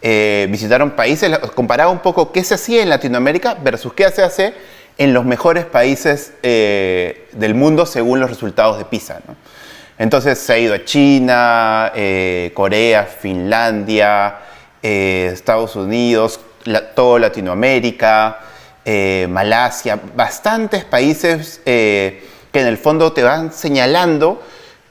visitaron 0.00 0.92
países, 0.92 1.38
comparaba 1.54 1.90
un 1.90 1.98
poco 1.98 2.32
qué 2.32 2.42
se 2.42 2.54
hacía 2.54 2.82
en 2.82 2.88
Latinoamérica 2.88 3.54
versus 3.54 3.92
qué 3.92 4.10
se 4.10 4.22
hace 4.22 4.54
en 4.96 5.12
los 5.12 5.24
mejores 5.24 5.66
países 5.66 6.32
del 6.42 7.54
mundo 7.54 7.84
según 7.84 8.20
los 8.20 8.30
resultados 8.30 8.78
de 8.78 8.84
PISA. 8.86 9.20
Entonces 9.98 10.38
se 10.38 10.52
ha 10.54 10.58
ido 10.58 10.74
a 10.74 10.84
China, 10.84 11.92
Corea, 12.54 13.04
Finlandia, 13.04 14.38
Estados 14.80 15.76
Unidos, 15.76 16.40
toda 16.94 17.18
Latinoamérica, 17.18 18.38
eh, 18.84 19.26
Malasia, 19.30 19.98
bastantes 20.16 20.84
países 20.84 21.60
que 21.64 22.60
en 22.60 22.66
el 22.66 22.78
fondo 22.78 23.12
te 23.12 23.22
van 23.22 23.52
señalando 23.52 24.42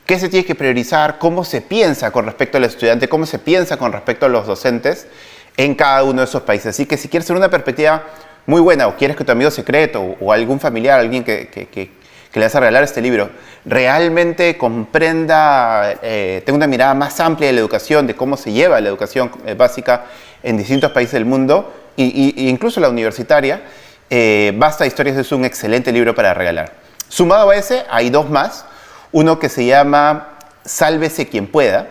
qué 0.05 0.17
se 0.17 0.29
tiene 0.29 0.45
que 0.45 0.55
priorizar, 0.55 1.19
cómo 1.19 1.43
se 1.43 1.61
piensa 1.61 2.11
con 2.11 2.25
respecto 2.25 2.57
al 2.57 2.63
estudiante, 2.63 3.07
cómo 3.07 3.25
se 3.25 3.37
piensa 3.37 3.77
con 3.77 3.91
respecto 3.91 4.25
a 4.25 4.29
los 4.29 4.47
docentes 4.47 5.07
en 5.55 5.75
cada 5.75 6.03
uno 6.03 6.21
de 6.21 6.25
esos 6.25 6.41
países. 6.41 6.67
Así 6.67 6.85
que 6.85 6.97
si 6.97 7.09
quieres 7.09 7.27
tener 7.27 7.37
una 7.37 7.49
perspectiva 7.49 8.03
muy 8.45 8.61
buena 8.61 8.87
o 8.87 8.95
quieres 8.95 9.15
que 9.15 9.23
tu 9.23 9.31
amigo 9.31 9.51
secreto 9.51 10.15
o, 10.19 10.31
algún 10.31 10.59
familiar, 10.59 10.99
alguien 10.99 11.23
que, 11.23 11.91
le 12.33 12.41
vas 12.41 12.55
a 12.55 12.59
regalar 12.59 12.83
este 12.83 13.01
libro, 13.01 13.29
realmente 13.65 14.57
comprenda, 14.57 15.95
eh, 16.01 16.43
tenga 16.45 16.57
una 16.57 16.67
mirada 16.67 16.93
más 16.93 17.19
amplia 17.19 17.47
de 17.47 17.53
la 17.53 17.59
educación, 17.59 18.05
de 18.05 18.15
cómo 18.15 18.37
se 18.37 18.51
lleva 18.51 18.79
la 18.79 18.89
educación 18.89 19.31
eh, 19.45 19.55
básica 19.55 20.05
en 20.43 20.57
distintos 20.57 20.91
países 20.91 21.13
del 21.13 21.25
mundo, 21.25 21.73
e 21.97 22.33
incluso 22.37 22.79
la 22.79 22.89
universitaria, 22.89 23.61
eh, 24.09 24.53
Basta 24.55 24.85
Historias 24.85 25.17
es 25.17 25.31
un 25.31 25.45
excelente 25.45 25.91
libro 25.91 26.15
para 26.15 26.33
regalar. 26.33 26.73
Sumado 27.09 27.49
a 27.49 27.55
ese, 27.55 27.85
hay 27.89 28.09
dos 28.09 28.29
más. 28.29 28.65
Uno 29.11 29.39
que 29.39 29.49
se 29.49 29.65
llama 29.65 30.37
Sálvese 30.63 31.27
quien 31.27 31.47
pueda 31.47 31.87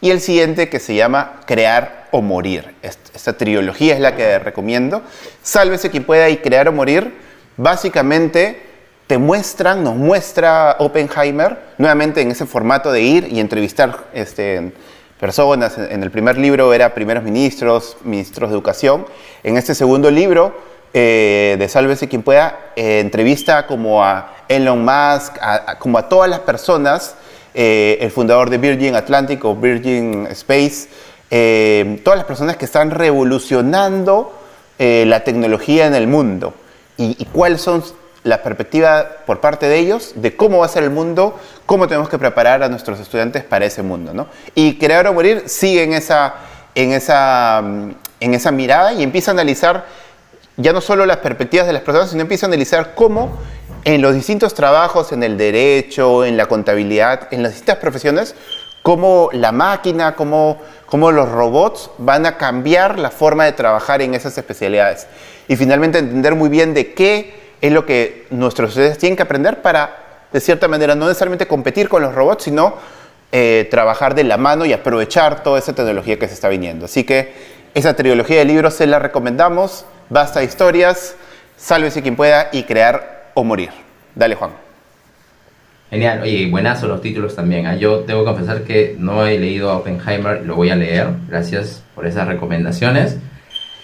y 0.00 0.10
el 0.10 0.20
siguiente 0.20 0.68
que 0.68 0.80
se 0.80 0.94
llama 0.94 1.40
Crear 1.46 2.08
o 2.12 2.22
Morir. 2.22 2.74
Esta 2.82 3.34
trilogía 3.34 3.94
es 3.94 4.00
la 4.00 4.16
que 4.16 4.38
recomiendo. 4.38 5.02
Sálvese 5.42 5.90
quien 5.90 6.04
pueda 6.04 6.28
y 6.28 6.38
Crear 6.38 6.68
o 6.68 6.72
Morir. 6.72 7.12
Básicamente 7.56 8.69
te 9.10 9.18
muestran, 9.18 9.82
nos 9.82 9.96
muestra 9.96 10.76
Oppenheimer, 10.78 11.58
nuevamente 11.78 12.20
en 12.20 12.30
ese 12.30 12.46
formato 12.46 12.92
de 12.92 13.00
ir 13.00 13.26
y 13.28 13.40
entrevistar 13.40 14.04
este, 14.14 14.72
personas. 15.18 15.76
En 15.78 16.04
el 16.04 16.12
primer 16.12 16.38
libro 16.38 16.72
era 16.72 16.94
primeros 16.94 17.24
ministros, 17.24 17.96
ministros 18.04 18.50
de 18.50 18.54
educación. 18.54 19.04
En 19.42 19.56
este 19.56 19.74
segundo 19.74 20.12
libro, 20.12 20.56
eh, 20.94 21.56
de 21.58 21.68
Sálvese 21.68 22.08
quien 22.08 22.22
pueda, 22.22 22.56
eh, 22.76 23.00
entrevista 23.00 23.66
como 23.66 24.04
a 24.04 24.32
Elon 24.46 24.84
Musk, 24.84 25.38
como 25.80 25.98
a 25.98 26.08
todas 26.08 26.30
las 26.30 26.38
personas, 26.38 27.16
eh, 27.52 27.98
el 28.00 28.12
fundador 28.12 28.48
de 28.48 28.58
Virgin 28.58 28.94
Atlantic 28.94 29.44
o 29.44 29.56
Virgin 29.56 30.28
Space, 30.30 30.86
todas 32.04 32.16
las 32.16 32.26
personas 32.26 32.56
que 32.56 32.64
están 32.64 32.92
revolucionando 32.92 34.38
la 34.78 35.24
tecnología 35.24 35.88
en 35.88 35.96
el 35.96 36.06
mundo 36.06 36.54
y, 36.96 37.16
y 37.18 37.24
cuáles 37.24 37.60
son 37.60 37.82
la 38.22 38.42
perspectiva 38.42 39.08
por 39.26 39.40
parte 39.40 39.66
de 39.66 39.78
ellos 39.78 40.12
de 40.16 40.36
cómo 40.36 40.58
va 40.58 40.66
a 40.66 40.68
ser 40.68 40.82
el 40.82 40.90
mundo, 40.90 41.38
cómo 41.66 41.88
tenemos 41.88 42.08
que 42.08 42.18
preparar 42.18 42.62
a 42.62 42.68
nuestros 42.68 43.00
estudiantes 43.00 43.44
para 43.44 43.64
ese 43.64 43.82
mundo. 43.82 44.12
¿no? 44.12 44.26
Y 44.54 44.78
Crear 44.78 45.06
o 45.06 45.14
Morir 45.14 45.44
sigue 45.46 45.82
en 45.82 45.94
esa, 45.94 46.34
en, 46.74 46.92
esa, 46.92 47.62
mm, 47.62 47.90
en 48.20 48.34
esa 48.34 48.50
mirada 48.50 48.92
y 48.92 49.02
empieza 49.02 49.30
a 49.30 49.34
analizar 49.34 49.86
ya 50.56 50.72
no 50.72 50.80
solo 50.80 51.06
las 51.06 51.18
perspectivas 51.18 51.66
de 51.66 51.72
las 51.72 51.82
personas, 51.82 52.10
sino 52.10 52.22
empieza 52.22 52.46
a 52.46 52.48
analizar 52.48 52.94
cómo 52.94 53.38
en 53.84 54.02
los 54.02 54.14
distintos 54.14 54.52
trabajos, 54.52 55.12
en 55.12 55.22
el 55.22 55.38
derecho, 55.38 56.24
en 56.26 56.36
la 56.36 56.46
contabilidad, 56.46 57.28
en 57.30 57.42
las 57.42 57.52
distintas 57.52 57.78
profesiones, 57.78 58.34
cómo 58.82 59.30
la 59.32 59.52
máquina, 59.52 60.14
cómo, 60.14 60.58
cómo 60.84 61.12
los 61.12 61.30
robots 61.30 61.90
van 61.96 62.26
a 62.26 62.36
cambiar 62.36 62.98
la 62.98 63.10
forma 63.10 63.46
de 63.46 63.52
trabajar 63.52 64.02
en 64.02 64.14
esas 64.14 64.36
especialidades. 64.36 65.06
Y 65.48 65.56
finalmente 65.56 65.98
entender 65.98 66.34
muy 66.34 66.50
bien 66.50 66.74
de 66.74 66.92
qué 66.92 67.39
es 67.60 67.72
lo 67.72 67.86
que 67.86 68.26
nuestros 68.30 68.70
estudiantes 68.70 68.98
tienen 68.98 69.16
que 69.16 69.22
aprender 69.22 69.62
para, 69.62 70.26
de 70.32 70.40
cierta 70.40 70.68
manera, 70.68 70.94
no 70.94 71.06
necesariamente 71.06 71.46
competir 71.46 71.88
con 71.88 72.02
los 72.02 72.14
robots, 72.14 72.44
sino 72.44 72.74
eh, 73.32 73.68
trabajar 73.70 74.14
de 74.14 74.24
la 74.24 74.36
mano 74.36 74.64
y 74.64 74.72
aprovechar 74.72 75.42
toda 75.42 75.58
esa 75.58 75.72
tecnología 75.72 76.18
que 76.18 76.26
se 76.26 76.34
está 76.34 76.48
viniendo. 76.48 76.86
Así 76.86 77.04
que 77.04 77.32
esa 77.74 77.94
trilogía 77.94 78.38
de 78.38 78.44
libros 78.44 78.74
se 78.74 78.86
la 78.86 78.98
recomendamos. 78.98 79.84
Basta 80.08 80.42
historias, 80.42 81.14
sálvese 81.56 82.02
quien 82.02 82.16
pueda 82.16 82.48
y 82.52 82.64
crear 82.64 83.30
o 83.34 83.44
morir. 83.44 83.70
Dale, 84.14 84.34
Juan. 84.34 84.50
Genial, 85.90 86.22
oye, 86.22 86.48
buenazo 86.48 86.86
los 86.88 87.00
títulos 87.00 87.34
también. 87.36 87.66
¿ah? 87.66 87.76
Yo 87.76 88.02
debo 88.02 88.24
confesar 88.24 88.62
que 88.62 88.96
no 88.98 89.26
he 89.26 89.38
leído 89.38 89.70
a 89.70 89.76
Oppenheimer, 89.76 90.44
lo 90.44 90.54
voy 90.54 90.70
a 90.70 90.76
leer. 90.76 91.08
Gracias 91.28 91.82
por 91.94 92.06
esas 92.06 92.26
recomendaciones. 92.26 93.18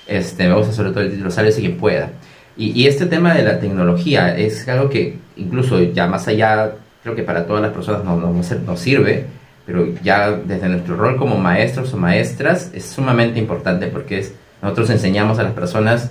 Este, 0.07 0.49
me 0.49 0.55
gusta 0.55 0.73
sobre 0.73 0.91
todo 0.91 1.01
el 1.01 1.11
título 1.11 1.31
Sálvese 1.31 1.61
quien 1.61 1.77
pueda. 1.77 2.11
Y, 2.57 2.87
este 2.87 3.07
tema 3.07 3.35
de 3.35 3.43
la 3.43 3.61
tecnología 3.61 4.37
es 4.37 4.67
algo 4.69 4.89
que 4.89 5.19
incluso 5.37 5.81
ya 5.83 6.07
más 6.07 6.27
allá, 6.27 6.73
creo 7.03 7.15
que 7.15 7.23
para 7.23 7.47
todas 7.47 7.63
las 7.63 7.73
personas 7.73 8.03
nos, 8.05 8.81
sirve, 8.81 9.27
pero 9.67 9.89
ya 10.03 10.31
desde 10.31 10.69
nuestro 10.69 10.97
rol 10.97 11.17
como 11.17 11.37
maestros 11.37 11.93
o 11.93 11.99
maestras 11.99 12.71
es 12.73 12.87
sumamente 12.87 13.39
importante 13.39 13.89
porque 13.89 14.21
es, 14.21 14.35
nosotros 14.63 14.89
enseñamos 14.89 15.39
a 15.39 15.43
las 15.43 15.53
personas 15.53 16.11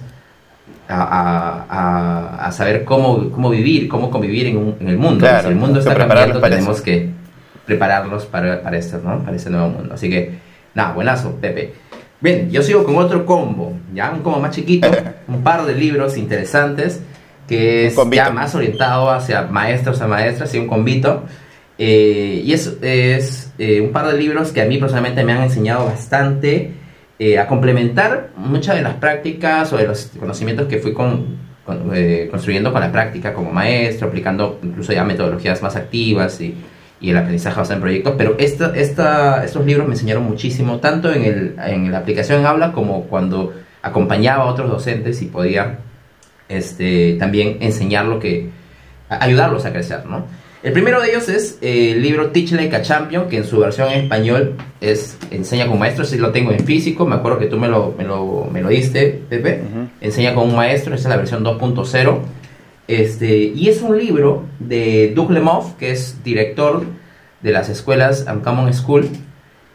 a, 0.87 2.49
saber 2.51 2.83
cómo, 2.83 3.31
cómo 3.31 3.49
vivir, 3.49 3.87
cómo 3.87 4.11
convivir 4.11 4.45
en, 4.45 4.87
el 4.87 4.97
mundo. 4.97 5.25
si 5.41 5.47
el 5.47 5.55
mundo 5.55 5.79
está 5.79 5.95
cambiando, 5.95 6.39
tenemos 6.39 6.79
que 6.81 7.09
prepararlos 7.65 8.25
para, 8.25 8.61
para, 8.61 8.77
esto, 8.77 9.01
¿no? 9.03 9.23
para 9.23 9.35
este 9.35 9.49
nuevo 9.49 9.69
mundo. 9.69 9.95
Así 9.95 10.09
que, 10.11 10.37
nada, 10.75 10.93
buenazo, 10.93 11.35
Pepe. 11.41 11.73
Bien, 12.25 12.49
yo 12.49 12.63
sigo 12.63 12.83
con 12.83 12.95
otro 12.95 13.23
combo, 13.23 13.77
ya 13.93 14.11
un 14.11 14.21
combo 14.21 14.39
más 14.39 14.55
chiquito, 14.55 14.89
un 15.27 15.43
par 15.43 15.63
de 15.63 15.75
libros 15.75 16.17
interesantes 16.17 16.99
que 17.47 17.85
es 17.85 17.95
ya 18.11 18.31
más 18.31 18.55
orientado 18.55 19.11
hacia 19.11 19.43
maestros 19.43 20.01
a 20.01 20.07
maestras 20.07 20.51
y 20.55 20.57
un 20.57 20.65
convito. 20.65 21.21
Eh, 21.77 22.41
y 22.43 22.51
es, 22.51 22.79
es 22.81 23.53
eh, 23.59 23.79
un 23.79 23.91
par 23.91 24.07
de 24.07 24.17
libros 24.17 24.51
que 24.51 24.63
a 24.63 24.65
mí 24.65 24.79
personalmente 24.79 25.23
me 25.23 25.33
han 25.33 25.43
enseñado 25.43 25.85
bastante 25.85 26.71
eh, 27.19 27.37
a 27.37 27.45
complementar 27.45 28.31
muchas 28.37 28.75
de 28.75 28.81
las 28.81 28.95
prácticas 28.95 29.71
o 29.71 29.77
de 29.77 29.85
los 29.85 30.11
conocimientos 30.19 30.67
que 30.67 30.79
fui 30.79 30.93
con, 30.93 31.37
construyendo 32.31 32.73
con 32.73 32.81
la 32.81 32.91
práctica 32.91 33.35
como 33.35 33.51
maestro, 33.51 34.07
aplicando 34.07 34.57
incluso 34.63 34.93
ya 34.93 35.03
metodologías 35.03 35.61
más 35.61 35.75
activas 35.75 36.41
y 36.41 36.55
y 37.05 37.11
el 37.11 37.17
aprendizaje 37.17 37.55
basado 37.55 37.75
en 37.75 37.81
proyectos, 37.81 38.15
pero 38.17 38.35
esta, 38.39 38.75
esta, 38.75 39.45
estos 39.45 39.63
libros 39.63 39.87
me 39.87 39.93
enseñaron 39.93 40.23
muchísimo, 40.23 40.79
tanto 40.79 41.13
en, 41.13 41.23
el, 41.23 41.55
en 41.63 41.91
la 41.91 41.99
aplicación 41.99 42.39
en 42.39 42.47
aula 42.47 42.71
como 42.71 43.03
cuando 43.03 43.53
acompañaba 43.83 44.45
a 44.45 44.47
otros 44.47 44.71
docentes 44.71 45.21
y 45.21 45.27
podía 45.27 45.77
este, 46.49 47.15
también 47.19 47.57
enseñar 47.61 48.05
lo 48.05 48.19
que, 48.19 48.49
ayudarlos 49.07 49.65
a 49.65 49.71
crecer, 49.71 50.07
¿no? 50.07 50.25
El 50.63 50.73
primero 50.73 50.99
de 50.99 51.11
ellos 51.11 51.29
es 51.29 51.59
el 51.61 52.01
libro 52.01 52.31
Teach 52.31 52.53
Like 52.53 52.75
a 52.75 52.81
Champion, 52.81 53.29
que 53.29 53.37
en 53.37 53.43
su 53.43 53.59
versión 53.59 53.91
en 53.91 54.05
español 54.05 54.55
es 54.81 55.15
Enseña 55.29 55.67
con 55.67 55.77
maestro, 55.77 56.05
si 56.05 56.17
lo 56.17 56.31
tengo 56.31 56.51
en 56.51 56.65
físico, 56.65 57.05
me 57.05 57.13
acuerdo 57.13 57.37
que 57.37 57.45
tú 57.45 57.59
me 57.59 57.67
lo, 57.67 57.93
me 57.95 58.03
lo, 58.03 58.49
me 58.51 58.63
lo 58.63 58.69
diste, 58.69 59.21
Pepe, 59.29 59.61
Enseña 60.01 60.33
con 60.33 60.49
un 60.49 60.55
maestro, 60.55 60.95
esa 60.95 61.03
es 61.03 61.09
la 61.09 61.17
versión 61.17 61.45
2.0, 61.45 62.19
este, 62.87 63.37
y 63.37 63.69
es 63.69 63.81
un 63.81 63.97
libro 63.97 64.43
de 64.59 65.11
Doug 65.15 65.31
Lemov, 65.31 65.75
que 65.77 65.91
es 65.91 66.23
director 66.23 66.85
de 67.41 67.51
las 67.51 67.69
escuelas 67.69 68.25
Uncommon 68.31 68.73
School, 68.73 69.09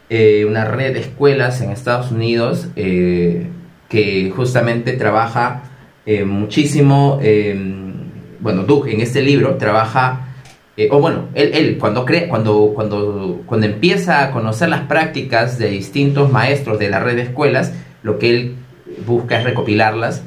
eh, 0.09 0.45
una 0.45 0.65
red 0.65 0.93
de 0.93 1.01
escuelas 1.01 1.61
en 1.61 1.71
Estados 1.71 2.11
Unidos 2.11 2.67
eh, 2.75 3.47
que 3.89 4.31
justamente 4.35 4.93
trabaja 4.93 5.63
eh, 6.05 6.23
muchísimo. 6.23 7.19
bueno, 8.39 8.63
Doug 8.63 8.87
en 8.87 9.01
este 9.01 9.21
libro 9.21 9.55
trabaja, 9.55 10.27
o 10.89 10.99
bueno, 10.99 11.27
él, 11.33 11.51
él 11.53 11.77
cuando, 11.77 12.05
cree, 12.05 12.27
cuando, 12.27 12.71
cuando, 12.73 13.41
cuando 13.45 13.67
empieza 13.67 14.23
a 14.23 14.31
conocer 14.31 14.69
las 14.69 14.81
prácticas 14.81 15.59
de 15.59 15.69
distintos 15.69 16.31
maestros 16.31 16.79
de 16.79 16.89
la 16.89 16.99
red 16.99 17.17
de 17.17 17.23
escuelas, 17.23 17.73
lo 18.03 18.17
que 18.17 18.29
él 18.29 18.55
busca 19.05 19.37
es 19.37 19.43
recopilarlas 19.43 20.23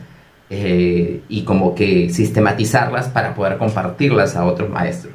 eh, 0.56 1.20
y 1.28 1.42
como 1.42 1.74
que 1.74 2.10
sistematizarlas 2.10 3.08
para 3.08 3.34
poder 3.34 3.58
compartirlas 3.58 4.36
a 4.36 4.44
otros 4.44 4.70
maestros. 4.70 5.14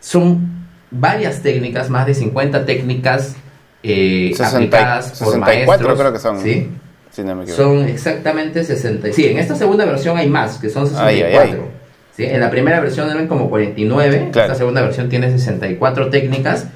Son 0.00 0.66
varias 0.90 1.42
técnicas, 1.42 1.90
más 1.90 2.06
de 2.06 2.14
50 2.14 2.64
técnicas 2.64 3.36
eh, 3.82 4.32
aplicadas 4.42 5.18
por 5.18 5.34
64 5.34 5.96
creo 5.96 6.12
que 6.12 6.18
son. 6.18 6.40
¿sí? 6.40 6.70
son 7.54 7.84
exactamente 7.88 8.64
60. 8.64 9.12
Sí, 9.12 9.26
en 9.26 9.38
esta 9.38 9.54
segunda 9.54 9.84
versión 9.84 10.16
hay 10.16 10.28
más, 10.28 10.58
que 10.58 10.70
son 10.70 10.86
64. 10.86 11.68
¿sí? 12.16 12.24
En 12.24 12.40
la 12.40 12.50
primera 12.50 12.80
versión 12.80 13.10
eran 13.10 13.26
como 13.26 13.50
49, 13.50 14.28
esta 14.28 14.54
segunda 14.54 14.82
versión 14.82 15.08
tiene 15.08 15.30
64 15.30 16.10
técnicas 16.10 16.68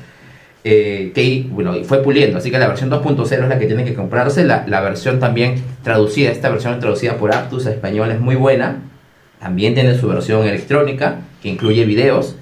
eh, 0.69 1.13
que 1.15 1.47
bueno, 1.49 1.75
fue 1.85 2.03
puliendo. 2.03 2.39
Así 2.39 2.51
que 2.51 2.59
la 2.59 2.67
versión 2.67 2.91
2.0 2.91 3.23
es 3.23 3.49
la 3.49 3.57
que 3.57 3.67
tiene 3.67 3.85
que 3.85 3.95
comprarse. 3.95 4.45
La, 4.45 4.65
la, 4.67 4.81
versión 4.81 5.21
también 5.21 5.63
traducida, 5.85 6.33
esta 6.33 6.49
versión 6.49 6.81
traducida 6.81 7.19
por 7.19 7.33
Aptus 7.33 7.69
a 7.69 7.71
español 7.71 8.11
es 8.11 8.19
muy 8.19 8.35
buena. 8.35 8.83
También 9.39 9.75
tiene 9.75 9.97
su 9.97 10.09
versión 10.09 10.45
electrónica 10.45 11.21
que 11.41 11.51
incluye 11.51 11.85
videos. 11.85 12.35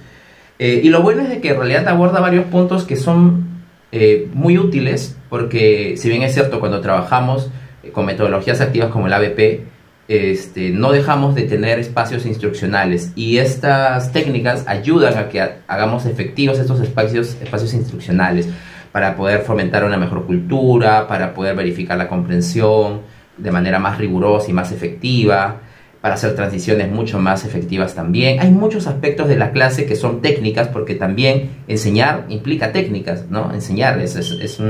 Eh, 0.58 0.80
y 0.82 0.88
lo 0.88 1.02
bueno 1.02 1.20
es 1.20 1.28
de 1.28 1.42
que 1.42 1.50
en 1.50 1.58
realidad 1.58 1.86
aborda 1.86 2.20
varios 2.20 2.46
puntos 2.46 2.84
que 2.84 2.96
son 2.96 3.44
eh, 3.92 4.26
muy 4.32 4.56
útiles 4.56 5.18
porque 5.28 5.96
si 5.98 6.08
bien 6.08 6.22
es 6.22 6.32
cierto 6.32 6.60
cuando 6.60 6.80
trabajamos 6.80 7.50
con 7.92 8.06
metodologías 8.06 8.62
activas 8.62 8.88
como 8.88 9.06
el 9.06 9.12
ABP, 9.12 9.64
este, 10.06 10.70
no 10.70 10.92
dejamos 10.92 11.34
de 11.34 11.42
tener 11.42 11.78
espacios 11.78 12.26
instruccionales 12.26 13.12
y 13.16 13.38
estas 13.38 14.12
técnicas 14.12 14.64
ayudan 14.66 15.16
a 15.16 15.28
que 15.28 15.40
hagamos 15.66 16.04
efectivos 16.04 16.58
estos 16.58 16.80
espacios, 16.80 17.36
espacios 17.40 17.72
instruccionales 17.72 18.48
para 18.92 19.16
poder 19.16 19.40
fomentar 19.40 19.84
una 19.84 19.96
mejor 19.96 20.26
cultura, 20.26 21.08
para 21.08 21.32
poder 21.32 21.56
verificar 21.56 21.96
la 21.96 22.08
comprensión 22.08 23.00
de 23.38 23.50
manera 23.50 23.78
más 23.78 23.98
rigurosa 23.98 24.50
y 24.50 24.52
más 24.52 24.72
efectiva, 24.72 25.62
para 26.00 26.14
hacer 26.14 26.36
transiciones 26.36 26.92
mucho 26.92 27.18
más 27.18 27.46
efectivas 27.46 27.94
también. 27.94 28.38
Hay 28.40 28.50
muchos 28.50 28.86
aspectos 28.86 29.26
de 29.26 29.36
la 29.36 29.52
clase 29.52 29.86
que 29.86 29.96
son 29.96 30.20
técnicas 30.20 30.68
porque 30.68 30.94
también 30.94 31.50
enseñar 31.66 32.26
implica 32.28 32.72
técnicas, 32.72 33.24
¿no? 33.30 33.52
Enseñar 33.54 33.98
es, 34.00 34.14
es, 34.14 34.30
es 34.30 34.60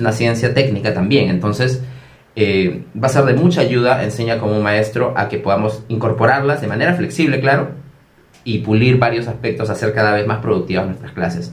una 0.00 0.12
ciencia 0.12 0.52
técnica 0.52 0.92
también. 0.92 1.30
Entonces, 1.30 1.80
eh, 2.36 2.84
va 3.00 3.06
a 3.06 3.10
ser 3.10 3.24
de 3.24 3.34
mucha 3.34 3.60
ayuda, 3.60 4.02
enseña 4.02 4.38
como 4.38 4.60
maestro, 4.60 5.14
a 5.16 5.28
que 5.28 5.38
podamos 5.38 5.84
incorporarlas 5.88 6.60
de 6.60 6.66
manera 6.66 6.94
flexible, 6.94 7.40
claro, 7.40 7.68
y 8.44 8.58
pulir 8.58 8.98
varios 8.98 9.26
aspectos, 9.28 9.70
hacer 9.70 9.94
cada 9.94 10.14
vez 10.14 10.26
más 10.26 10.38
productivas 10.38 10.86
nuestras 10.86 11.12
clases. 11.12 11.52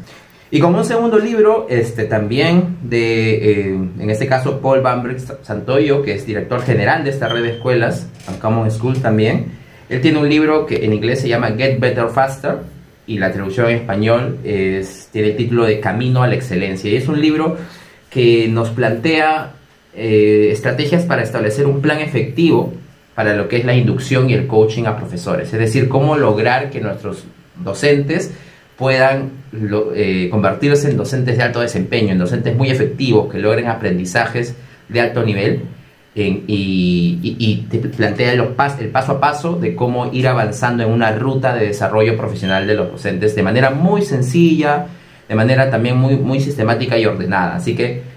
Y 0.50 0.60
como 0.60 0.80
un 0.80 0.86
segundo 0.86 1.18
libro, 1.18 1.68
este, 1.70 2.04
también 2.04 2.78
de, 2.84 3.36
eh, 3.36 3.66
en 4.00 4.10
este 4.10 4.28
caso, 4.28 4.60
Paul 4.60 4.82
Bambrick 4.82 5.20
Santoyo, 5.44 6.02
que 6.02 6.16
es 6.16 6.26
director 6.26 6.62
general 6.62 7.06
de 7.06 7.12
esta 7.12 7.30
red 7.30 7.44
de 7.44 7.52
escuelas, 7.52 8.08
Uncommon 8.28 8.70
School 8.70 9.02
también, 9.02 9.46
él 9.88 10.02
tiene 10.02 10.20
un 10.20 10.28
libro 10.28 10.66
que 10.66 10.84
en 10.84 10.94
inglés 10.94 11.22
se 11.22 11.30
llama 11.30 11.52
Get 11.52 11.80
Better 11.80 12.10
Faster, 12.10 12.58
y 13.08 13.18
la 13.18 13.32
traducción 13.32 13.70
en 13.70 13.78
español 13.78 14.40
es, 14.44 15.10
tiene 15.12 15.30
el 15.30 15.36
título 15.36 15.66
de 15.66 15.80
Camino 15.80 16.24
a 16.24 16.28
la 16.28 16.36
Excelencia. 16.36 16.90
Y 16.90 16.96
es 16.96 17.08
un 17.08 17.20
libro 17.20 17.58
que 18.10 18.48
nos 18.48 18.70
plantea 18.70 19.54
eh, 19.96 20.50
estrategias 20.52 21.04
para 21.04 21.24
establecer 21.24 21.66
un 21.66 21.82
plan 21.82 22.00
efectivo 22.00 22.74
para 23.16 23.36
lo 23.36 23.48
que 23.48 23.58
es 23.58 23.66
la 23.66 23.76
inducción 23.76 24.30
y 24.30 24.34
el 24.34 24.48
coaching 24.48 24.86
a 24.86 24.98
profesores. 24.98 25.52
Es 25.54 25.60
decir, 25.60 25.90
cómo 25.90 26.16
lograr 26.16 26.70
que 26.70 26.80
nuestros 26.80 27.26
docentes 27.62 28.32
puedan 28.78 29.32
eh, 29.94 30.30
convertirse 30.32 30.90
en 30.90 30.98
docentes 30.98 31.38
de 31.38 31.44
alto 31.44 31.60
desempeño, 31.60 32.14
en 32.14 32.20
docentes 32.20 32.56
muy 32.56 32.70
efectivos, 32.70 33.32
que 33.32 33.38
logren 33.38 33.68
aprendizajes 33.68 34.56
de 34.88 35.02
alto 35.02 35.24
nivel 35.24 35.62
y, 36.16 37.68
te 37.70 37.78
plantea 37.78 38.34
el 38.34 38.48
paso 38.48 39.12
a 39.14 39.20
paso 39.20 39.56
de 39.56 39.76
cómo 39.76 40.12
ir 40.12 40.28
avanzando 40.28 40.84
en 40.84 40.90
una 40.90 41.12
ruta 41.14 41.54
de 41.56 41.68
desarrollo 41.68 42.18
profesional 42.18 42.68
de 42.68 42.76
los 42.76 42.92
docentes 42.92 43.36
de 43.36 43.44
manera 43.44 43.70
muy 43.70 44.02
sencilla, 44.02 44.88
de 45.28 45.36
manera 45.36 45.70
también 45.70 45.98
muy, 45.98 46.18
muy 46.18 46.42
sistemática 46.42 46.98
y 46.98 47.06
ordenada. 47.06 47.56
Así 47.56 47.76
que 47.76 48.11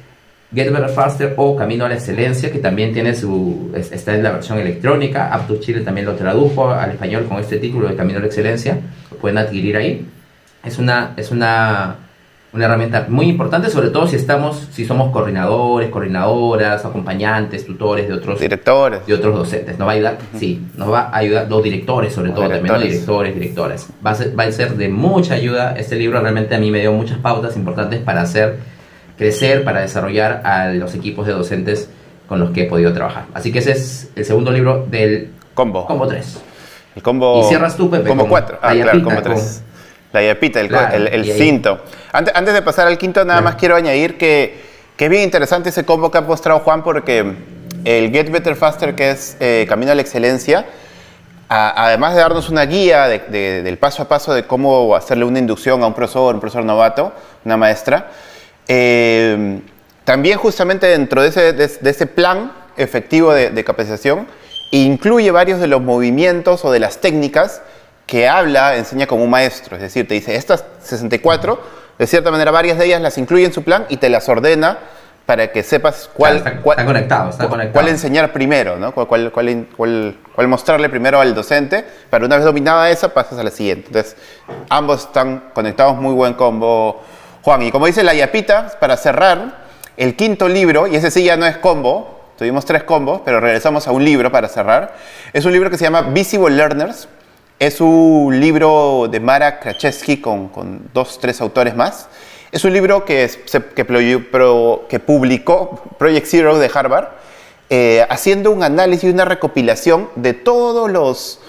Get 0.55 0.71
Better 0.71 0.89
Faster 0.89 1.35
o 1.37 1.57
Camino 1.57 1.85
a 1.85 1.89
la 1.89 1.95
Excelencia, 1.95 2.53
que 2.53 2.59
también 2.59 2.93
tiene 2.93 3.15
su, 3.15 3.73
está 3.75 4.15
en 4.15 4.23
la 4.23 4.31
versión 4.31 4.59
electrónica. 4.59 5.33
Apto 5.35 5.59
Chile 5.59 5.81
también 5.81 6.07
lo 6.07 6.15
tradujo 6.15 6.71
al 6.71 6.93
español 6.93 7.25
con 7.25 7.39
este 7.39 7.59
título 7.59 7.89
de 7.89 7.97
Camino 7.97 8.19
a 8.19 8.21
la 8.21 8.27
Excelencia. 8.27 8.79
Lo 9.11 9.17
pueden 9.17 9.39
adquirir 9.39 9.77
ahí. 9.77 10.07
Es 10.65 10.79
una, 10.79 11.13
es 11.17 11.31
una, 11.31 11.97
una 12.53 12.65
herramienta 12.67 13.07
muy 13.09 13.29
importante, 13.29 13.69
sobre 13.69 13.89
todo 13.89 14.07
si 14.07 14.15
estamos, 14.15 14.69
si 14.71 14.85
somos 14.85 15.11
coordinadores, 15.11 15.91
coordinadoras, 15.91 16.85
acompañantes, 16.85 17.67
tutores 17.67 18.07
de 18.07 18.15
otros 18.15 18.39
directores, 18.39 19.05
de 19.07 19.15
otros 19.15 19.35
docentes. 19.35 19.77
Nos 19.77 19.89
va 19.89 19.93
a 19.93 19.95
ayudar, 19.97 20.19
sí, 20.39 20.65
nos 20.77 20.91
va 20.91 21.09
a 21.09 21.17
ayudar 21.17 21.51
los 21.51 21.63
directores, 21.65 22.13
sobre 22.13 22.31
todo 22.31 22.49
también, 22.49 22.81
directores, 22.81 23.35
directoras. 23.35 23.89
Va 24.07 24.13
a, 24.13 24.15
ser, 24.15 24.39
va 24.39 24.45
a 24.45 24.53
ser 24.53 24.77
de 24.77 24.89
mucha 24.89 25.35
ayuda. 25.35 25.75
Este 25.77 25.97
libro 25.97 26.21
realmente 26.21 26.55
a 26.55 26.59
mí 26.59 26.71
me 26.71 26.81
dio 26.81 26.93
muchas 26.93 27.19
pautas 27.19 27.57
importantes 27.57 28.01
para 28.01 28.23
hacer 28.23 28.74
crecer, 29.17 29.65
para 29.65 29.81
desarrollar 29.81 30.43
a 30.45 30.69
los 30.69 30.95
equipos 30.95 31.27
de 31.27 31.33
docentes 31.33 31.89
con 32.29 32.41
los 32.41 32.51
que 32.51 32.63
he 32.63 32.67
podido 32.67 32.93
trabajar. 32.93 33.27
Así 33.35 33.53
que 33.53 33.61
ese 33.61 33.73
es 33.73 34.11
el 34.17 34.25
segundo 34.25 34.51
libro 34.51 34.87
del 34.91 35.31
combo. 35.55 35.87
Combo 35.87 36.07
3. 36.07 36.41
El 36.97 37.03
combo. 37.03 37.41
Y 37.41 37.49
cierras 37.49 37.77
tú, 37.77 37.91
Pepe. 37.91 38.09
Combo 38.09 38.29
4. 38.29 38.59
Ah, 38.63 38.73
claro, 38.73 39.03
combo 39.03 39.23
3. 39.23 39.63
La 40.13 40.23
yapita, 40.23 40.61
el, 40.61 41.09
el, 41.09 41.35
quinto. 41.35 41.81
Antes, 42.13 42.35
antes, 42.37 42.55
de 42.55 42.63
pasar 42.63 42.87
al 42.87 42.97
quinto, 42.97 43.25
nada 43.25 43.41
más 43.41 43.57
quiero 43.57 43.75
añadir 43.75 44.17
que, 44.17 44.63
que, 44.97 45.07
es 45.07 45.11
bien 45.11 45.25
interesante 45.25 45.71
ese 45.71 45.85
combo 45.85 46.09
que 46.09 46.19
ha 46.19 46.21
mostrado 46.21 46.61
Juan, 46.61 46.85
porque 46.85 47.35
el 47.85 48.11
Get 48.13 48.31
Better 48.31 48.55
Faster, 48.55 48.95
que 48.95 49.11
es 49.11 49.37
eh, 49.41 49.67
Camino 49.69 49.91
a 49.91 49.97
la 49.97 50.03
Excelencia, 50.03 50.67
además 51.49 52.15
de 52.15 52.21
darnos 52.21 52.49
una 52.49 52.65
guía 52.65 53.09
del 53.09 53.79
paso 53.79 54.03
a 54.03 54.09
paso 54.09 54.33
de 54.33 54.47
cómo 54.47 54.95
hacerle 54.95 55.25
una 55.25 55.39
inducción 55.39 55.83
a 55.83 55.87
un 55.87 55.95
profesor, 55.95 56.35
un 56.35 56.41
profesor 56.41 56.65
novato, 56.65 57.13
una 57.45 57.57
maestra, 57.57 58.11
eh, 58.69 59.61
también 60.05 60.39
justamente 60.39 60.87
dentro 60.87 61.23
de 61.23 61.29
ese, 61.29 61.53
de, 61.53 61.91
ese 61.91 62.07
plan 62.07 62.53
efectivo 62.77 63.33
de, 63.33 63.65
capacitación, 63.65 64.27
incluye 64.71 65.31
varios 65.31 65.61
de 65.61 65.67
los 65.67 65.81
movimientos 65.81 66.65
o 66.65 66.73
de 66.73 66.81
las 66.81 67.01
técnicas 67.01 67.63
que 68.07 68.29
habla, 68.29 68.77
enseña 68.77 69.07
como 69.07 69.25
un 69.25 69.31
maestro. 69.31 69.77
Es 69.77 69.83
decir, 69.83 70.07
te 70.07 70.15
dice, 70.15 70.37
estas 70.37 70.65
64, 70.83 71.61
de 71.99 72.07
cierta 72.07 72.31
manera 72.31 72.51
varias 72.51 72.79
de 72.79 72.87
ellas 72.87 73.01
las 73.01 73.17
incluye 73.17 73.47
en 73.47 73.53
su 73.53 73.63
plan 73.63 73.87
y 73.89 73.97
te 73.97 74.11
las 74.11 74.29
ordena 74.29 74.79
para 75.27 75.51
que 75.53 75.63
sepas 75.63 76.11
cuál, 76.13 76.37
está, 76.37 76.61
conectado, 76.61 77.31
está 77.31 77.49
conectado. 77.49 77.73
cuál 77.73 77.89
enseñar 77.89 78.31
primero, 78.33 78.77
¿no? 78.77 78.93
Cuál, 78.93 79.31
cuál, 79.31 79.69
cuál, 79.75 80.49
mostrarle 80.49 80.91
primero 80.91 81.19
al 81.19 81.35
docente, 81.35 81.83
para 82.11 82.27
una 82.27 82.37
vez 82.37 82.45
dominada 82.45 82.91
esa 82.91 83.15
pasas 83.15 83.39
a 83.39 83.43
la 83.43 83.51
siguiente. 83.51 83.87
Entonces, 83.87 84.17
ambos 84.69 85.07
están 85.07 85.51
conectados, 85.55 85.97
muy 85.97 86.13
buen 86.13 86.35
combo 86.35 87.03
Juan, 87.45 87.61
y 87.61 87.71
como 87.71 87.85
dice 87.85 88.03
la 88.03 88.15
yapita, 88.15 88.73
para 88.81 88.97
cerrar, 88.97 89.67
el 89.99 90.17
quinto 90.17 90.49
libro, 90.49 90.87
y 90.87 90.97
ese 90.97 91.11
sí 91.11 91.25
ya 91.25 91.37
no 91.37 91.45
es 91.45 91.59
combo, 91.59 92.31
tuvimos 92.39 92.65
tres 92.65 92.85
combos, 92.85 93.21
pero 93.23 93.39
regresamos 93.39 93.87
a 93.87 93.93
un 93.93 94.03
libro 94.03 94.33
para 94.33 94.49
cerrar, 94.49 94.97
es 95.35 95.45
un 95.45 95.53
libro 95.53 95.69
que 95.69 95.77
se 95.77 95.85
llama 95.85 96.01
Visible 96.01 96.57
Learners, 96.57 97.07
es 97.59 97.83
un 97.83 98.41
libro 98.41 99.09
de 99.11 99.21
Mara 99.21 99.61
Krachewski 99.61 100.23
con, 100.23 100.49
con 100.49 100.89
dos, 100.95 101.21
tres 101.21 101.39
autores 101.43 101.77
más. 101.77 102.09
Es 102.51 102.65
un 102.65 102.73
libro 102.73 103.05
que, 103.05 103.31
que, 103.75 104.99
publicó 105.01 105.83
Project 105.99 106.27
Zero 106.27 106.59
de 106.59 106.71
Harvard, 106.73 107.09
eh, 107.69 108.07
haciendo 108.09 108.53
un 108.53 108.63
análisis 108.63 109.05
y 109.05 109.13
una 109.13 109.27
recopilación 109.27 110.09
de 110.15 110.33
todos 110.33 110.91
los, 110.91 111.41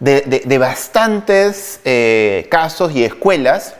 de, 0.00 0.58
bastantes 0.58 1.78
eh, 1.84 2.48
casos 2.50 2.90
y 2.96 3.04
escuelas 3.04 3.76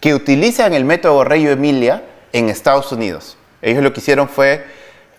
que 0.00 0.14
utilizan 0.14 0.74
el 0.74 0.84
método 0.84 1.24
Reyo 1.24 1.50
Emilia 1.50 2.04
en 2.32 2.48
Estados 2.48 2.92
Unidos. 2.92 3.36
Ellos 3.62 3.82
lo 3.82 3.92
que 3.92 4.00
hicieron 4.00 4.28
fue 4.28 4.64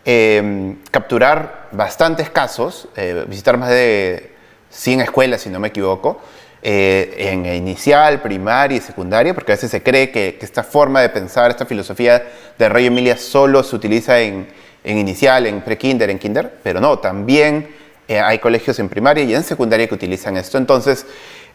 em, 0.05 0.77
capturar 0.91 1.67
bastantes 1.71 2.29
casos, 2.29 2.87
eh, 2.95 3.25
visitar 3.27 3.57
más 3.57 3.69
de 3.69 4.31
100 4.69 5.01
escuelas, 5.01 5.41
si 5.41 5.49
no 5.49 5.59
me 5.59 5.67
equivoco, 5.69 6.21
eh, 6.61 7.15
en 7.17 7.45
inicial, 7.45 8.21
primaria 8.21 8.77
y 8.77 8.81
secundaria, 8.81 9.33
porque 9.33 9.51
a 9.51 9.55
veces 9.55 9.71
se 9.71 9.83
cree 9.83 10.11
que, 10.11 10.37
esta 10.41 10.63
forma 10.63 11.01
de 11.01 11.09
pensar, 11.09 11.51
esta 11.51 11.65
filosofía 11.65 12.23
de 12.57 12.69
Reyo 12.69 12.87
Emilia 12.87 13.17
solo 13.17 13.63
se 13.63 13.75
utiliza 13.75 14.19
en, 14.19 14.47
inicial, 14.83 15.45
en 15.45 15.61
pre-kinder, 15.61 16.09
en 16.09 16.19
kinder, 16.19 16.59
pero 16.63 16.79
no, 16.79 16.99
también 16.99 17.69
eh, 18.07 18.19
hay 18.19 18.39
colegios 18.39 18.79
en 18.79 18.89
primaria 18.89 19.23
y 19.23 19.35
en 19.35 19.43
secundaria 19.43 19.87
que 19.87 19.95
utilizan 19.95 20.37
esto. 20.37 20.57
Entonces, 20.57 21.05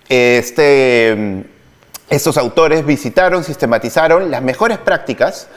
este 0.08 1.08
em, 1.10 1.44
estos 2.10 2.36
autores 2.36 2.84
visitaron, 2.84 3.44
sistematizaron 3.44 4.30
las 4.30 4.42
mejores 4.42 4.78
prácticas 4.78 5.48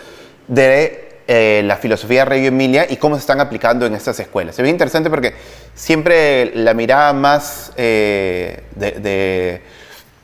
de 0.47 1.07
eh, 1.27 1.61
la 1.65 1.75
filosofía 1.75 2.19
de 2.19 2.25
Reggio 2.25 2.47
Emilia 2.47 2.87
y 2.89 2.95
cómo 2.95 3.15
se 3.15 3.19
están 3.19 3.41
aplicando 3.41 3.85
en 3.85 3.93
estas 3.93 4.17
escuelas. 4.19 4.57
Es 4.57 4.63
bien 4.63 4.75
interesante 4.75 5.09
porque 5.09 5.33
siempre 5.75 6.55
la 6.55 6.73
mirada 6.73 7.11
más 7.11 7.73
eh, 7.75 8.63
de, 8.75 9.61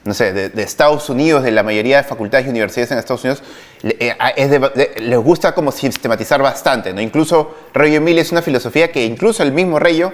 no 0.05 0.13
sé, 0.13 0.31
de, 0.31 0.63
Estados 0.63 1.09
Unidos, 1.09 1.43
de 1.43 1.51
la 1.51 1.61
mayoría 1.61 1.97
de 1.97 2.03
facultades 2.03 2.45
y 2.47 2.49
universidades 2.49 2.91
en 2.91 2.99
Estados 2.99 3.21
Unidos, 3.25 3.43
eh, 3.83 4.93
les 5.01 5.19
gusta 5.19 5.53
como 5.53 5.73
sistematizar 5.73 6.41
bastante. 6.41 6.93
¿no? 6.93 7.01
Incluso 7.01 7.53
Reggio 7.73 7.97
Emilia 7.97 8.21
es 8.21 8.31
una 8.31 8.41
filosofía 8.41 8.89
que 8.89 9.03
incluso 9.03 9.43
el 9.43 9.51
mismo 9.51 9.79
Reggio 9.79 10.13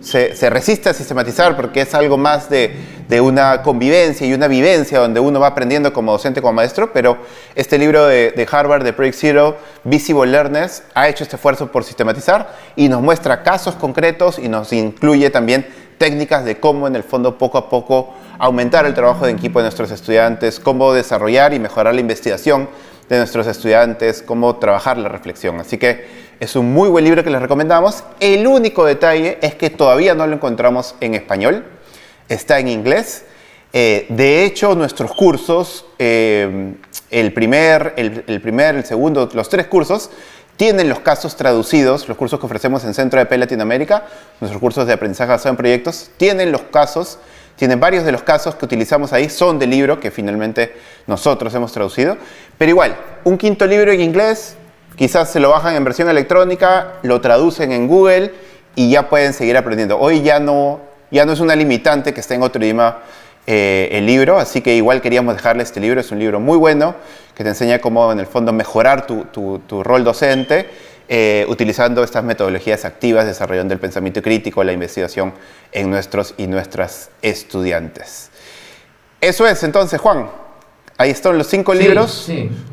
se, 0.00 0.50
resiste 0.50 0.88
a 0.88 0.94
sistematizar 0.94 1.56
porque 1.56 1.80
es 1.82 1.94
algo 1.94 2.16
más 2.16 2.48
de, 2.48 2.76
una 3.20 3.62
convivencia 3.62 4.26
y 4.26 4.32
una 4.32 4.48
vivencia 4.48 5.00
donde 5.00 5.18
uno 5.18 5.40
va 5.40 5.48
aprendiendo 5.48 5.92
como 5.92 6.12
docente, 6.12 6.40
como 6.40 6.52
maestro, 6.54 6.92
pero 6.92 7.18
este 7.54 7.78
libro 7.78 8.06
de, 8.06 8.48
Harvard, 8.50 8.84
de 8.84 8.92
Project 8.92 9.18
Zero, 9.18 9.56
Visible 9.84 10.26
Learners, 10.26 10.82
ha 10.94 11.08
hecho 11.08 11.24
este 11.24 11.36
esfuerzo 11.36 11.72
por 11.72 11.84
sistematizar 11.84 12.54
y 12.76 12.88
nos 12.88 13.02
muestra 13.02 13.42
casos 13.42 13.74
concretos 13.74 14.38
y 14.38 14.48
nos 14.48 14.72
incluye 14.72 15.30
también 15.30 15.66
técnicas 15.98 16.44
de 16.44 16.60
cómo 16.60 16.86
en 16.86 16.94
el 16.94 17.02
fondo 17.02 17.36
poco 17.38 17.58
a 17.58 17.68
poco 17.68 18.14
aumentar 18.38 18.86
el 18.86 18.94
trabajo 18.94 19.26
de 19.26 19.32
equipo 19.32 19.58
de 19.58 19.64
nuestros 19.64 19.90
estudiantes, 19.90 20.60
cómo 20.60 20.92
desarrollar 20.92 21.54
y 21.54 21.58
mejorar 21.58 21.94
la 21.94 22.00
investigación 22.00 22.68
de 23.08 23.16
nuestros 23.18 23.46
estudiantes, 23.46 24.22
cómo 24.22 24.56
trabajar 24.56 24.98
la 24.98 25.08
reflexión. 25.08 25.60
Así 25.60 25.78
que 25.78 26.06
es 26.40 26.54
un 26.56 26.72
muy 26.72 26.88
buen 26.88 27.04
libro 27.04 27.24
que 27.24 27.30
les 27.30 27.40
recomendamos. 27.40 28.04
El 28.20 28.46
único 28.46 28.84
detalle 28.84 29.38
es 29.40 29.54
que 29.54 29.70
todavía 29.70 30.14
no 30.14 30.26
lo 30.26 30.34
encontramos 30.34 30.94
en 31.00 31.14
español, 31.14 31.64
está 32.28 32.58
en 32.58 32.68
inglés. 32.68 33.24
Eh, 33.72 34.06
de 34.08 34.44
hecho, 34.44 34.74
nuestros 34.74 35.12
cursos, 35.12 35.84
eh, 35.98 36.74
el, 37.10 37.32
primer, 37.32 37.94
el, 37.96 38.40
primer, 38.40 38.76
el 38.76 38.84
segundo, 38.84 39.28
los 39.32 39.48
tres 39.48 39.66
cursos, 39.66 40.10
tienen 40.56 40.88
los 40.88 41.00
casos 41.00 41.36
traducidos, 41.36 42.08
los 42.08 42.16
cursos 42.16 42.40
que 42.40 42.46
ofrecemos 42.46 42.84
en 42.84 42.94
Centro 42.94 43.20
de 43.20 43.26
P 43.26 43.38
Latinoamérica, 43.38 44.06
nuestros 44.40 44.60
cursos 44.60 44.86
de 44.86 44.92
aprendizaje 44.92 45.30
basado 45.30 45.50
en 45.50 45.56
proyectos, 45.56 46.10
tienen 46.16 46.50
los 46.50 46.62
casos, 46.62 47.18
tienen 47.58 47.80
varios 47.80 48.04
de 48.04 48.12
los 48.12 48.22
casos 48.22 48.54
que 48.54 48.64
utilizamos 48.64 49.12
ahí, 49.12 49.28
son 49.28 49.58
del 49.58 49.70
libro 49.70 49.98
que 49.98 50.12
finalmente 50.12 50.74
nosotros 51.08 51.52
hemos 51.54 51.72
traducido, 51.72 52.16
pero 52.56 52.70
igual, 52.70 52.96
un 53.24 53.36
quinto 53.36 53.66
libro 53.66 53.90
en 53.90 54.00
inglés, 54.00 54.56
quizás 54.96 55.30
se 55.32 55.40
lo 55.40 55.50
bajan 55.50 55.74
en 55.74 55.82
versión 55.82 56.08
electrónica, 56.08 56.94
lo 57.02 57.20
traducen 57.20 57.72
en 57.72 57.88
Google 57.88 58.32
y 58.76 58.90
ya 58.90 59.08
pueden 59.08 59.32
seguir 59.32 59.56
aprendiendo. 59.56 59.98
Hoy 59.98 60.22
ya 60.22 60.38
no, 60.38 60.80
ya 61.10 61.26
no 61.26 61.32
es 61.32 61.40
una 61.40 61.56
limitante 61.56 62.14
que 62.14 62.20
esté 62.20 62.34
en 62.34 62.44
otro 62.44 62.62
idioma 62.62 62.98
eh, 63.48 63.88
el 63.90 64.06
libro, 64.06 64.38
así 64.38 64.60
que 64.60 64.76
igual 64.76 65.00
queríamos 65.00 65.34
dejarle 65.34 65.64
este 65.64 65.80
libro, 65.80 66.00
es 66.00 66.12
un 66.12 66.20
libro 66.20 66.38
muy 66.38 66.56
bueno 66.56 66.94
que 67.34 67.42
te 67.42 67.50
enseña 67.50 67.80
cómo 67.80 68.12
en 68.12 68.20
el 68.20 68.26
fondo 68.26 68.52
mejorar 68.52 69.06
tu, 69.06 69.24
tu, 69.24 69.82
rol 69.82 70.04
docente 70.04 70.68
eh, 71.08 71.46
utilizando 71.48 72.02
estas 72.04 72.24
metodologías 72.24 72.84
activas, 72.84 73.26
desarrollando 73.26 73.74
el 73.74 73.80
pensamiento 73.80 74.22
crítico, 74.22 74.62
la 74.62 74.72
investigación 74.72 75.32
en 75.72 75.90
nuestros 75.90 76.34
y 76.36 76.46
nuestras 76.46 77.10
estudiantes. 77.22 78.30
Eso 79.20 79.46
es 79.46 79.62
entonces, 79.62 80.00
Juan. 80.00 80.28
Ahí 80.96 81.10
están 81.10 81.38
los 81.38 81.46
cinco 81.46 81.74
libros, 81.74 82.28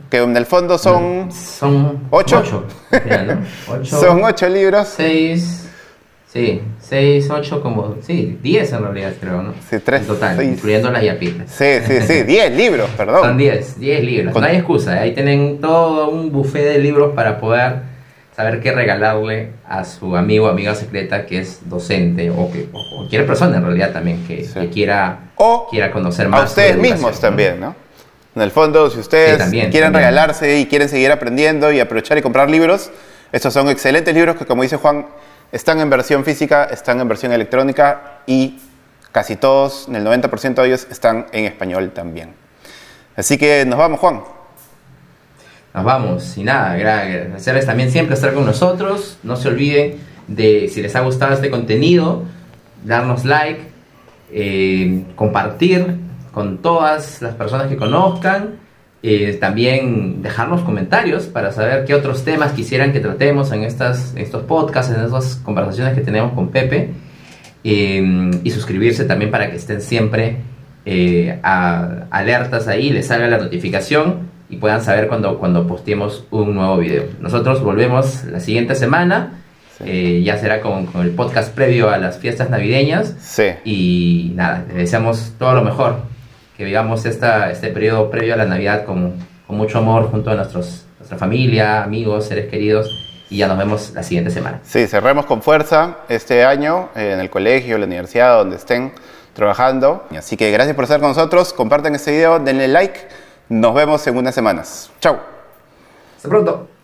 que 0.10 0.18
en 0.18 0.36
el 0.36 0.46
fondo 0.46 0.78
son... 0.78 1.32
Son 1.32 2.08
ocho. 2.10 2.44
son 3.84 4.24
ocho 4.24 4.50
libros. 4.50 4.88
Seis 4.88 5.66
Sí, 6.36 6.62
6, 6.82 7.30
8, 7.30 7.62
como, 7.62 7.96
sí, 8.02 8.38
10 8.44 8.74
en 8.74 8.84
realidad 8.84 9.14
creo, 9.22 9.42
¿no? 9.42 9.54
Sí, 9.70 9.78
3. 9.80 10.02
En 10.02 10.08
total, 10.08 10.44
incluyendo 10.44 10.92
las 10.92 11.02
yapitas. 11.02 11.50
Sí, 11.50 11.66
sí, 11.88 12.02
sí, 12.06 12.24
10 12.28 12.58
libros, 12.58 12.90
perdón. 12.98 13.22
Son 13.22 13.38
10, 13.38 13.80
10 13.80 14.04
libros. 14.04 14.36
No 14.36 14.46
hay 14.46 14.58
excusa, 14.58 14.98
¿eh? 14.98 15.00
ahí 15.00 15.14
tienen 15.14 15.62
todo 15.62 16.10
un 16.10 16.34
buffet 16.34 16.66
de 16.66 16.80
libros 16.80 17.16
para 17.16 17.40
poder 17.40 17.95
saber 18.36 18.60
qué 18.60 18.72
regalarle 18.74 19.52
a 19.68 19.86
su 19.86 20.16
amigo 20.16 20.48
o 20.48 20.50
amiga 20.50 20.76
secreta 20.76 21.26
que 21.26 21.40
es 21.40 21.70
docente 21.70 22.30
o, 22.30 22.52
que, 22.52 22.68
o 22.74 22.98
cualquier 22.98 23.26
persona 23.26 23.56
en 23.58 23.64
realidad 23.64 23.94
también 23.94 24.26
que, 24.28 24.46
quiera, 24.74 25.20
o 25.36 25.68
quiera 25.70 25.92
conocer 25.92 26.28
más. 26.28 26.42
A 26.42 26.46
ustedes 26.46 26.78
mismos 26.78 27.20
también, 27.20 27.60
¿no? 27.60 27.76
En 28.36 28.42
el 28.42 28.52
fondo, 28.52 28.90
si 28.90 29.00
ustedes 29.00 29.42
quieren 29.72 29.94
regalarse 29.94 30.60
y 30.60 30.66
quieren 30.66 30.90
seguir 30.90 31.10
aprendiendo 31.10 31.72
y 31.72 31.80
aprovechar 31.80 32.18
y 32.18 32.22
comprar 32.22 32.50
libros, 32.50 32.92
estos 33.32 33.54
son 33.54 33.70
excelentes 33.70 34.14
libros 34.14 34.36
que, 34.36 34.46
como 34.46 34.64
dice 34.64 34.76
Juan, 34.76 35.06
están 35.54 35.80
en 35.80 35.90
versión 35.90 36.26
física, 36.26 36.66
están 36.66 37.00
en 37.00 37.08
versión 37.08 37.32
electrónica 37.32 38.20
y 38.26 38.60
casi 39.14 39.38
todos, 39.38 39.88
en 39.88 39.96
el 39.96 40.06
90% 40.06 40.56
de 40.56 40.68
ellos, 40.68 40.88
están 40.92 41.28
en 41.32 41.46
español 41.46 41.92
también. 41.92 42.34
Así 43.16 43.38
que 43.38 43.64
nos 43.66 43.80
vamos, 43.80 44.02
Juan. 44.02 44.22
Nos 45.76 45.84
vamos. 45.84 46.38
Y 46.38 46.44
nada, 46.44 46.72
agradecerles 46.72 47.66
también 47.66 47.92
siempre 47.92 48.16
estar 48.16 48.34
con 48.34 48.46
nosotros. 48.46 49.18
No 49.24 49.36
se 49.36 49.50
olviden 49.50 49.96
de, 50.28 50.70
si 50.70 50.82
les 50.82 50.96
ha 50.96 51.02
gustado 51.02 51.34
este 51.34 51.50
contenido, 51.50 52.24
darnos 52.86 53.26
like, 53.26 53.60
eh, 54.32 55.04
compartir 55.16 55.98
con 56.32 56.60
todas 56.60 57.22
las 57.22 57.34
personas 57.36 57.68
que 57.68 57.76
conozcan 57.76 58.56
eh, 59.04 59.38
también 59.40 60.24
dejarnos 60.24 60.62
comentarios 60.62 61.26
para 61.26 61.52
saber 61.52 61.86
qué 61.86 61.94
otros 61.94 62.24
temas 62.24 62.54
quisieran 62.54 62.92
que 62.92 63.00
tratemos 63.02 63.52
en, 63.52 63.64
estas, 63.64 64.14
estos 64.16 64.44
podcasts, 64.44 64.96
en 64.96 65.04
estas 65.04 65.36
conversaciones 65.36 65.94
que 65.94 66.02
tenemos 66.02 66.32
con 66.34 66.50
Pepe. 66.50 66.92
Eh, 67.66 68.32
y 68.44 68.52
suscribirse 68.52 69.06
también 69.06 69.30
para 69.30 69.50
que 69.50 69.58
estén 69.58 69.82
siempre 69.82 70.38
eh, 70.86 71.40
alertas 71.44 72.68
ahí, 72.68 72.92
les 72.92 73.08
salga 73.08 73.28
la 73.28 73.40
notificación 73.40 74.35
y 74.50 74.58
puedan 74.58 74.82
saber 74.82 75.08
cuando, 75.08 75.40
cuando 75.40 75.68
postemos 75.68 76.26
un 76.32 76.56
nuevo 76.56 76.78
video. 76.78 77.06
Nosotros 77.20 77.62
volvemos 77.62 78.24
la 78.26 78.40
siguiente 78.40 78.76
semana. 78.76 79.42
ya 79.80 80.38
será 80.38 80.62
con, 80.62 80.86
con, 80.86 81.02
el 81.02 81.12
podcast 81.12 81.54
previo 81.54 81.90
a 81.90 81.98
las 81.98 82.20
fiestas 82.20 82.50
navideñas. 82.50 83.16
Sí. 83.20 83.48
Y 83.64 84.32
nada, 84.36 84.64
les 84.68 84.78
deseamos 84.78 85.34
todo 85.38 85.54
lo 85.54 85.62
mejor 85.64 85.98
que 86.58 86.64
vivamos 86.64 87.06
esta, 87.06 87.52
este 87.52 87.68
periodo 87.70 88.10
previo 88.10 88.34
a 88.34 88.38
la 88.38 88.46
Navidad 88.46 88.86
con, 88.86 89.14
con 89.48 89.58
mucho 89.58 89.80
amor 89.80 90.10
junto 90.10 90.32
a 90.32 90.36
nuestros, 90.36 90.86
nuestra 91.00 91.18
familia, 91.18 91.84
amigos, 91.84 92.26
seres 92.28 92.50
queridos 92.50 92.90
y 93.30 93.38
ya 93.38 93.48
nos 93.48 93.58
vemos 93.58 93.92
la 93.94 94.04
siguiente 94.04 94.32
semana. 94.32 94.60
Sí, 94.64 94.88
cerremos 94.88 95.26
con 95.26 95.42
fuerza 95.42 95.98
este 96.10 96.46
año 96.46 96.90
eh, 96.96 97.12
en 97.14 97.20
el 97.20 97.30
colegio, 97.30 97.78
la 97.78 97.86
universidad, 97.86 98.38
donde 98.38 98.56
estén 98.56 98.94
trabajando. 99.34 100.06
Así 100.18 100.38
que 100.38 100.52
gracias 100.52 100.76
por 100.76 100.84
estar 100.86 101.00
con 101.00 101.10
nosotros, 101.10 101.52
compartan 101.52 101.96
este 101.96 102.12
video, 102.12 102.40
denle 102.40 102.68
like, 102.68 103.00
nos 103.50 103.74
vemos 103.74 104.06
en 104.08 104.18
unas 104.18 104.36
semanas. 104.36 104.92
Chao. 105.00 105.20
Hasta 106.16 106.30
pronto. 106.30 106.75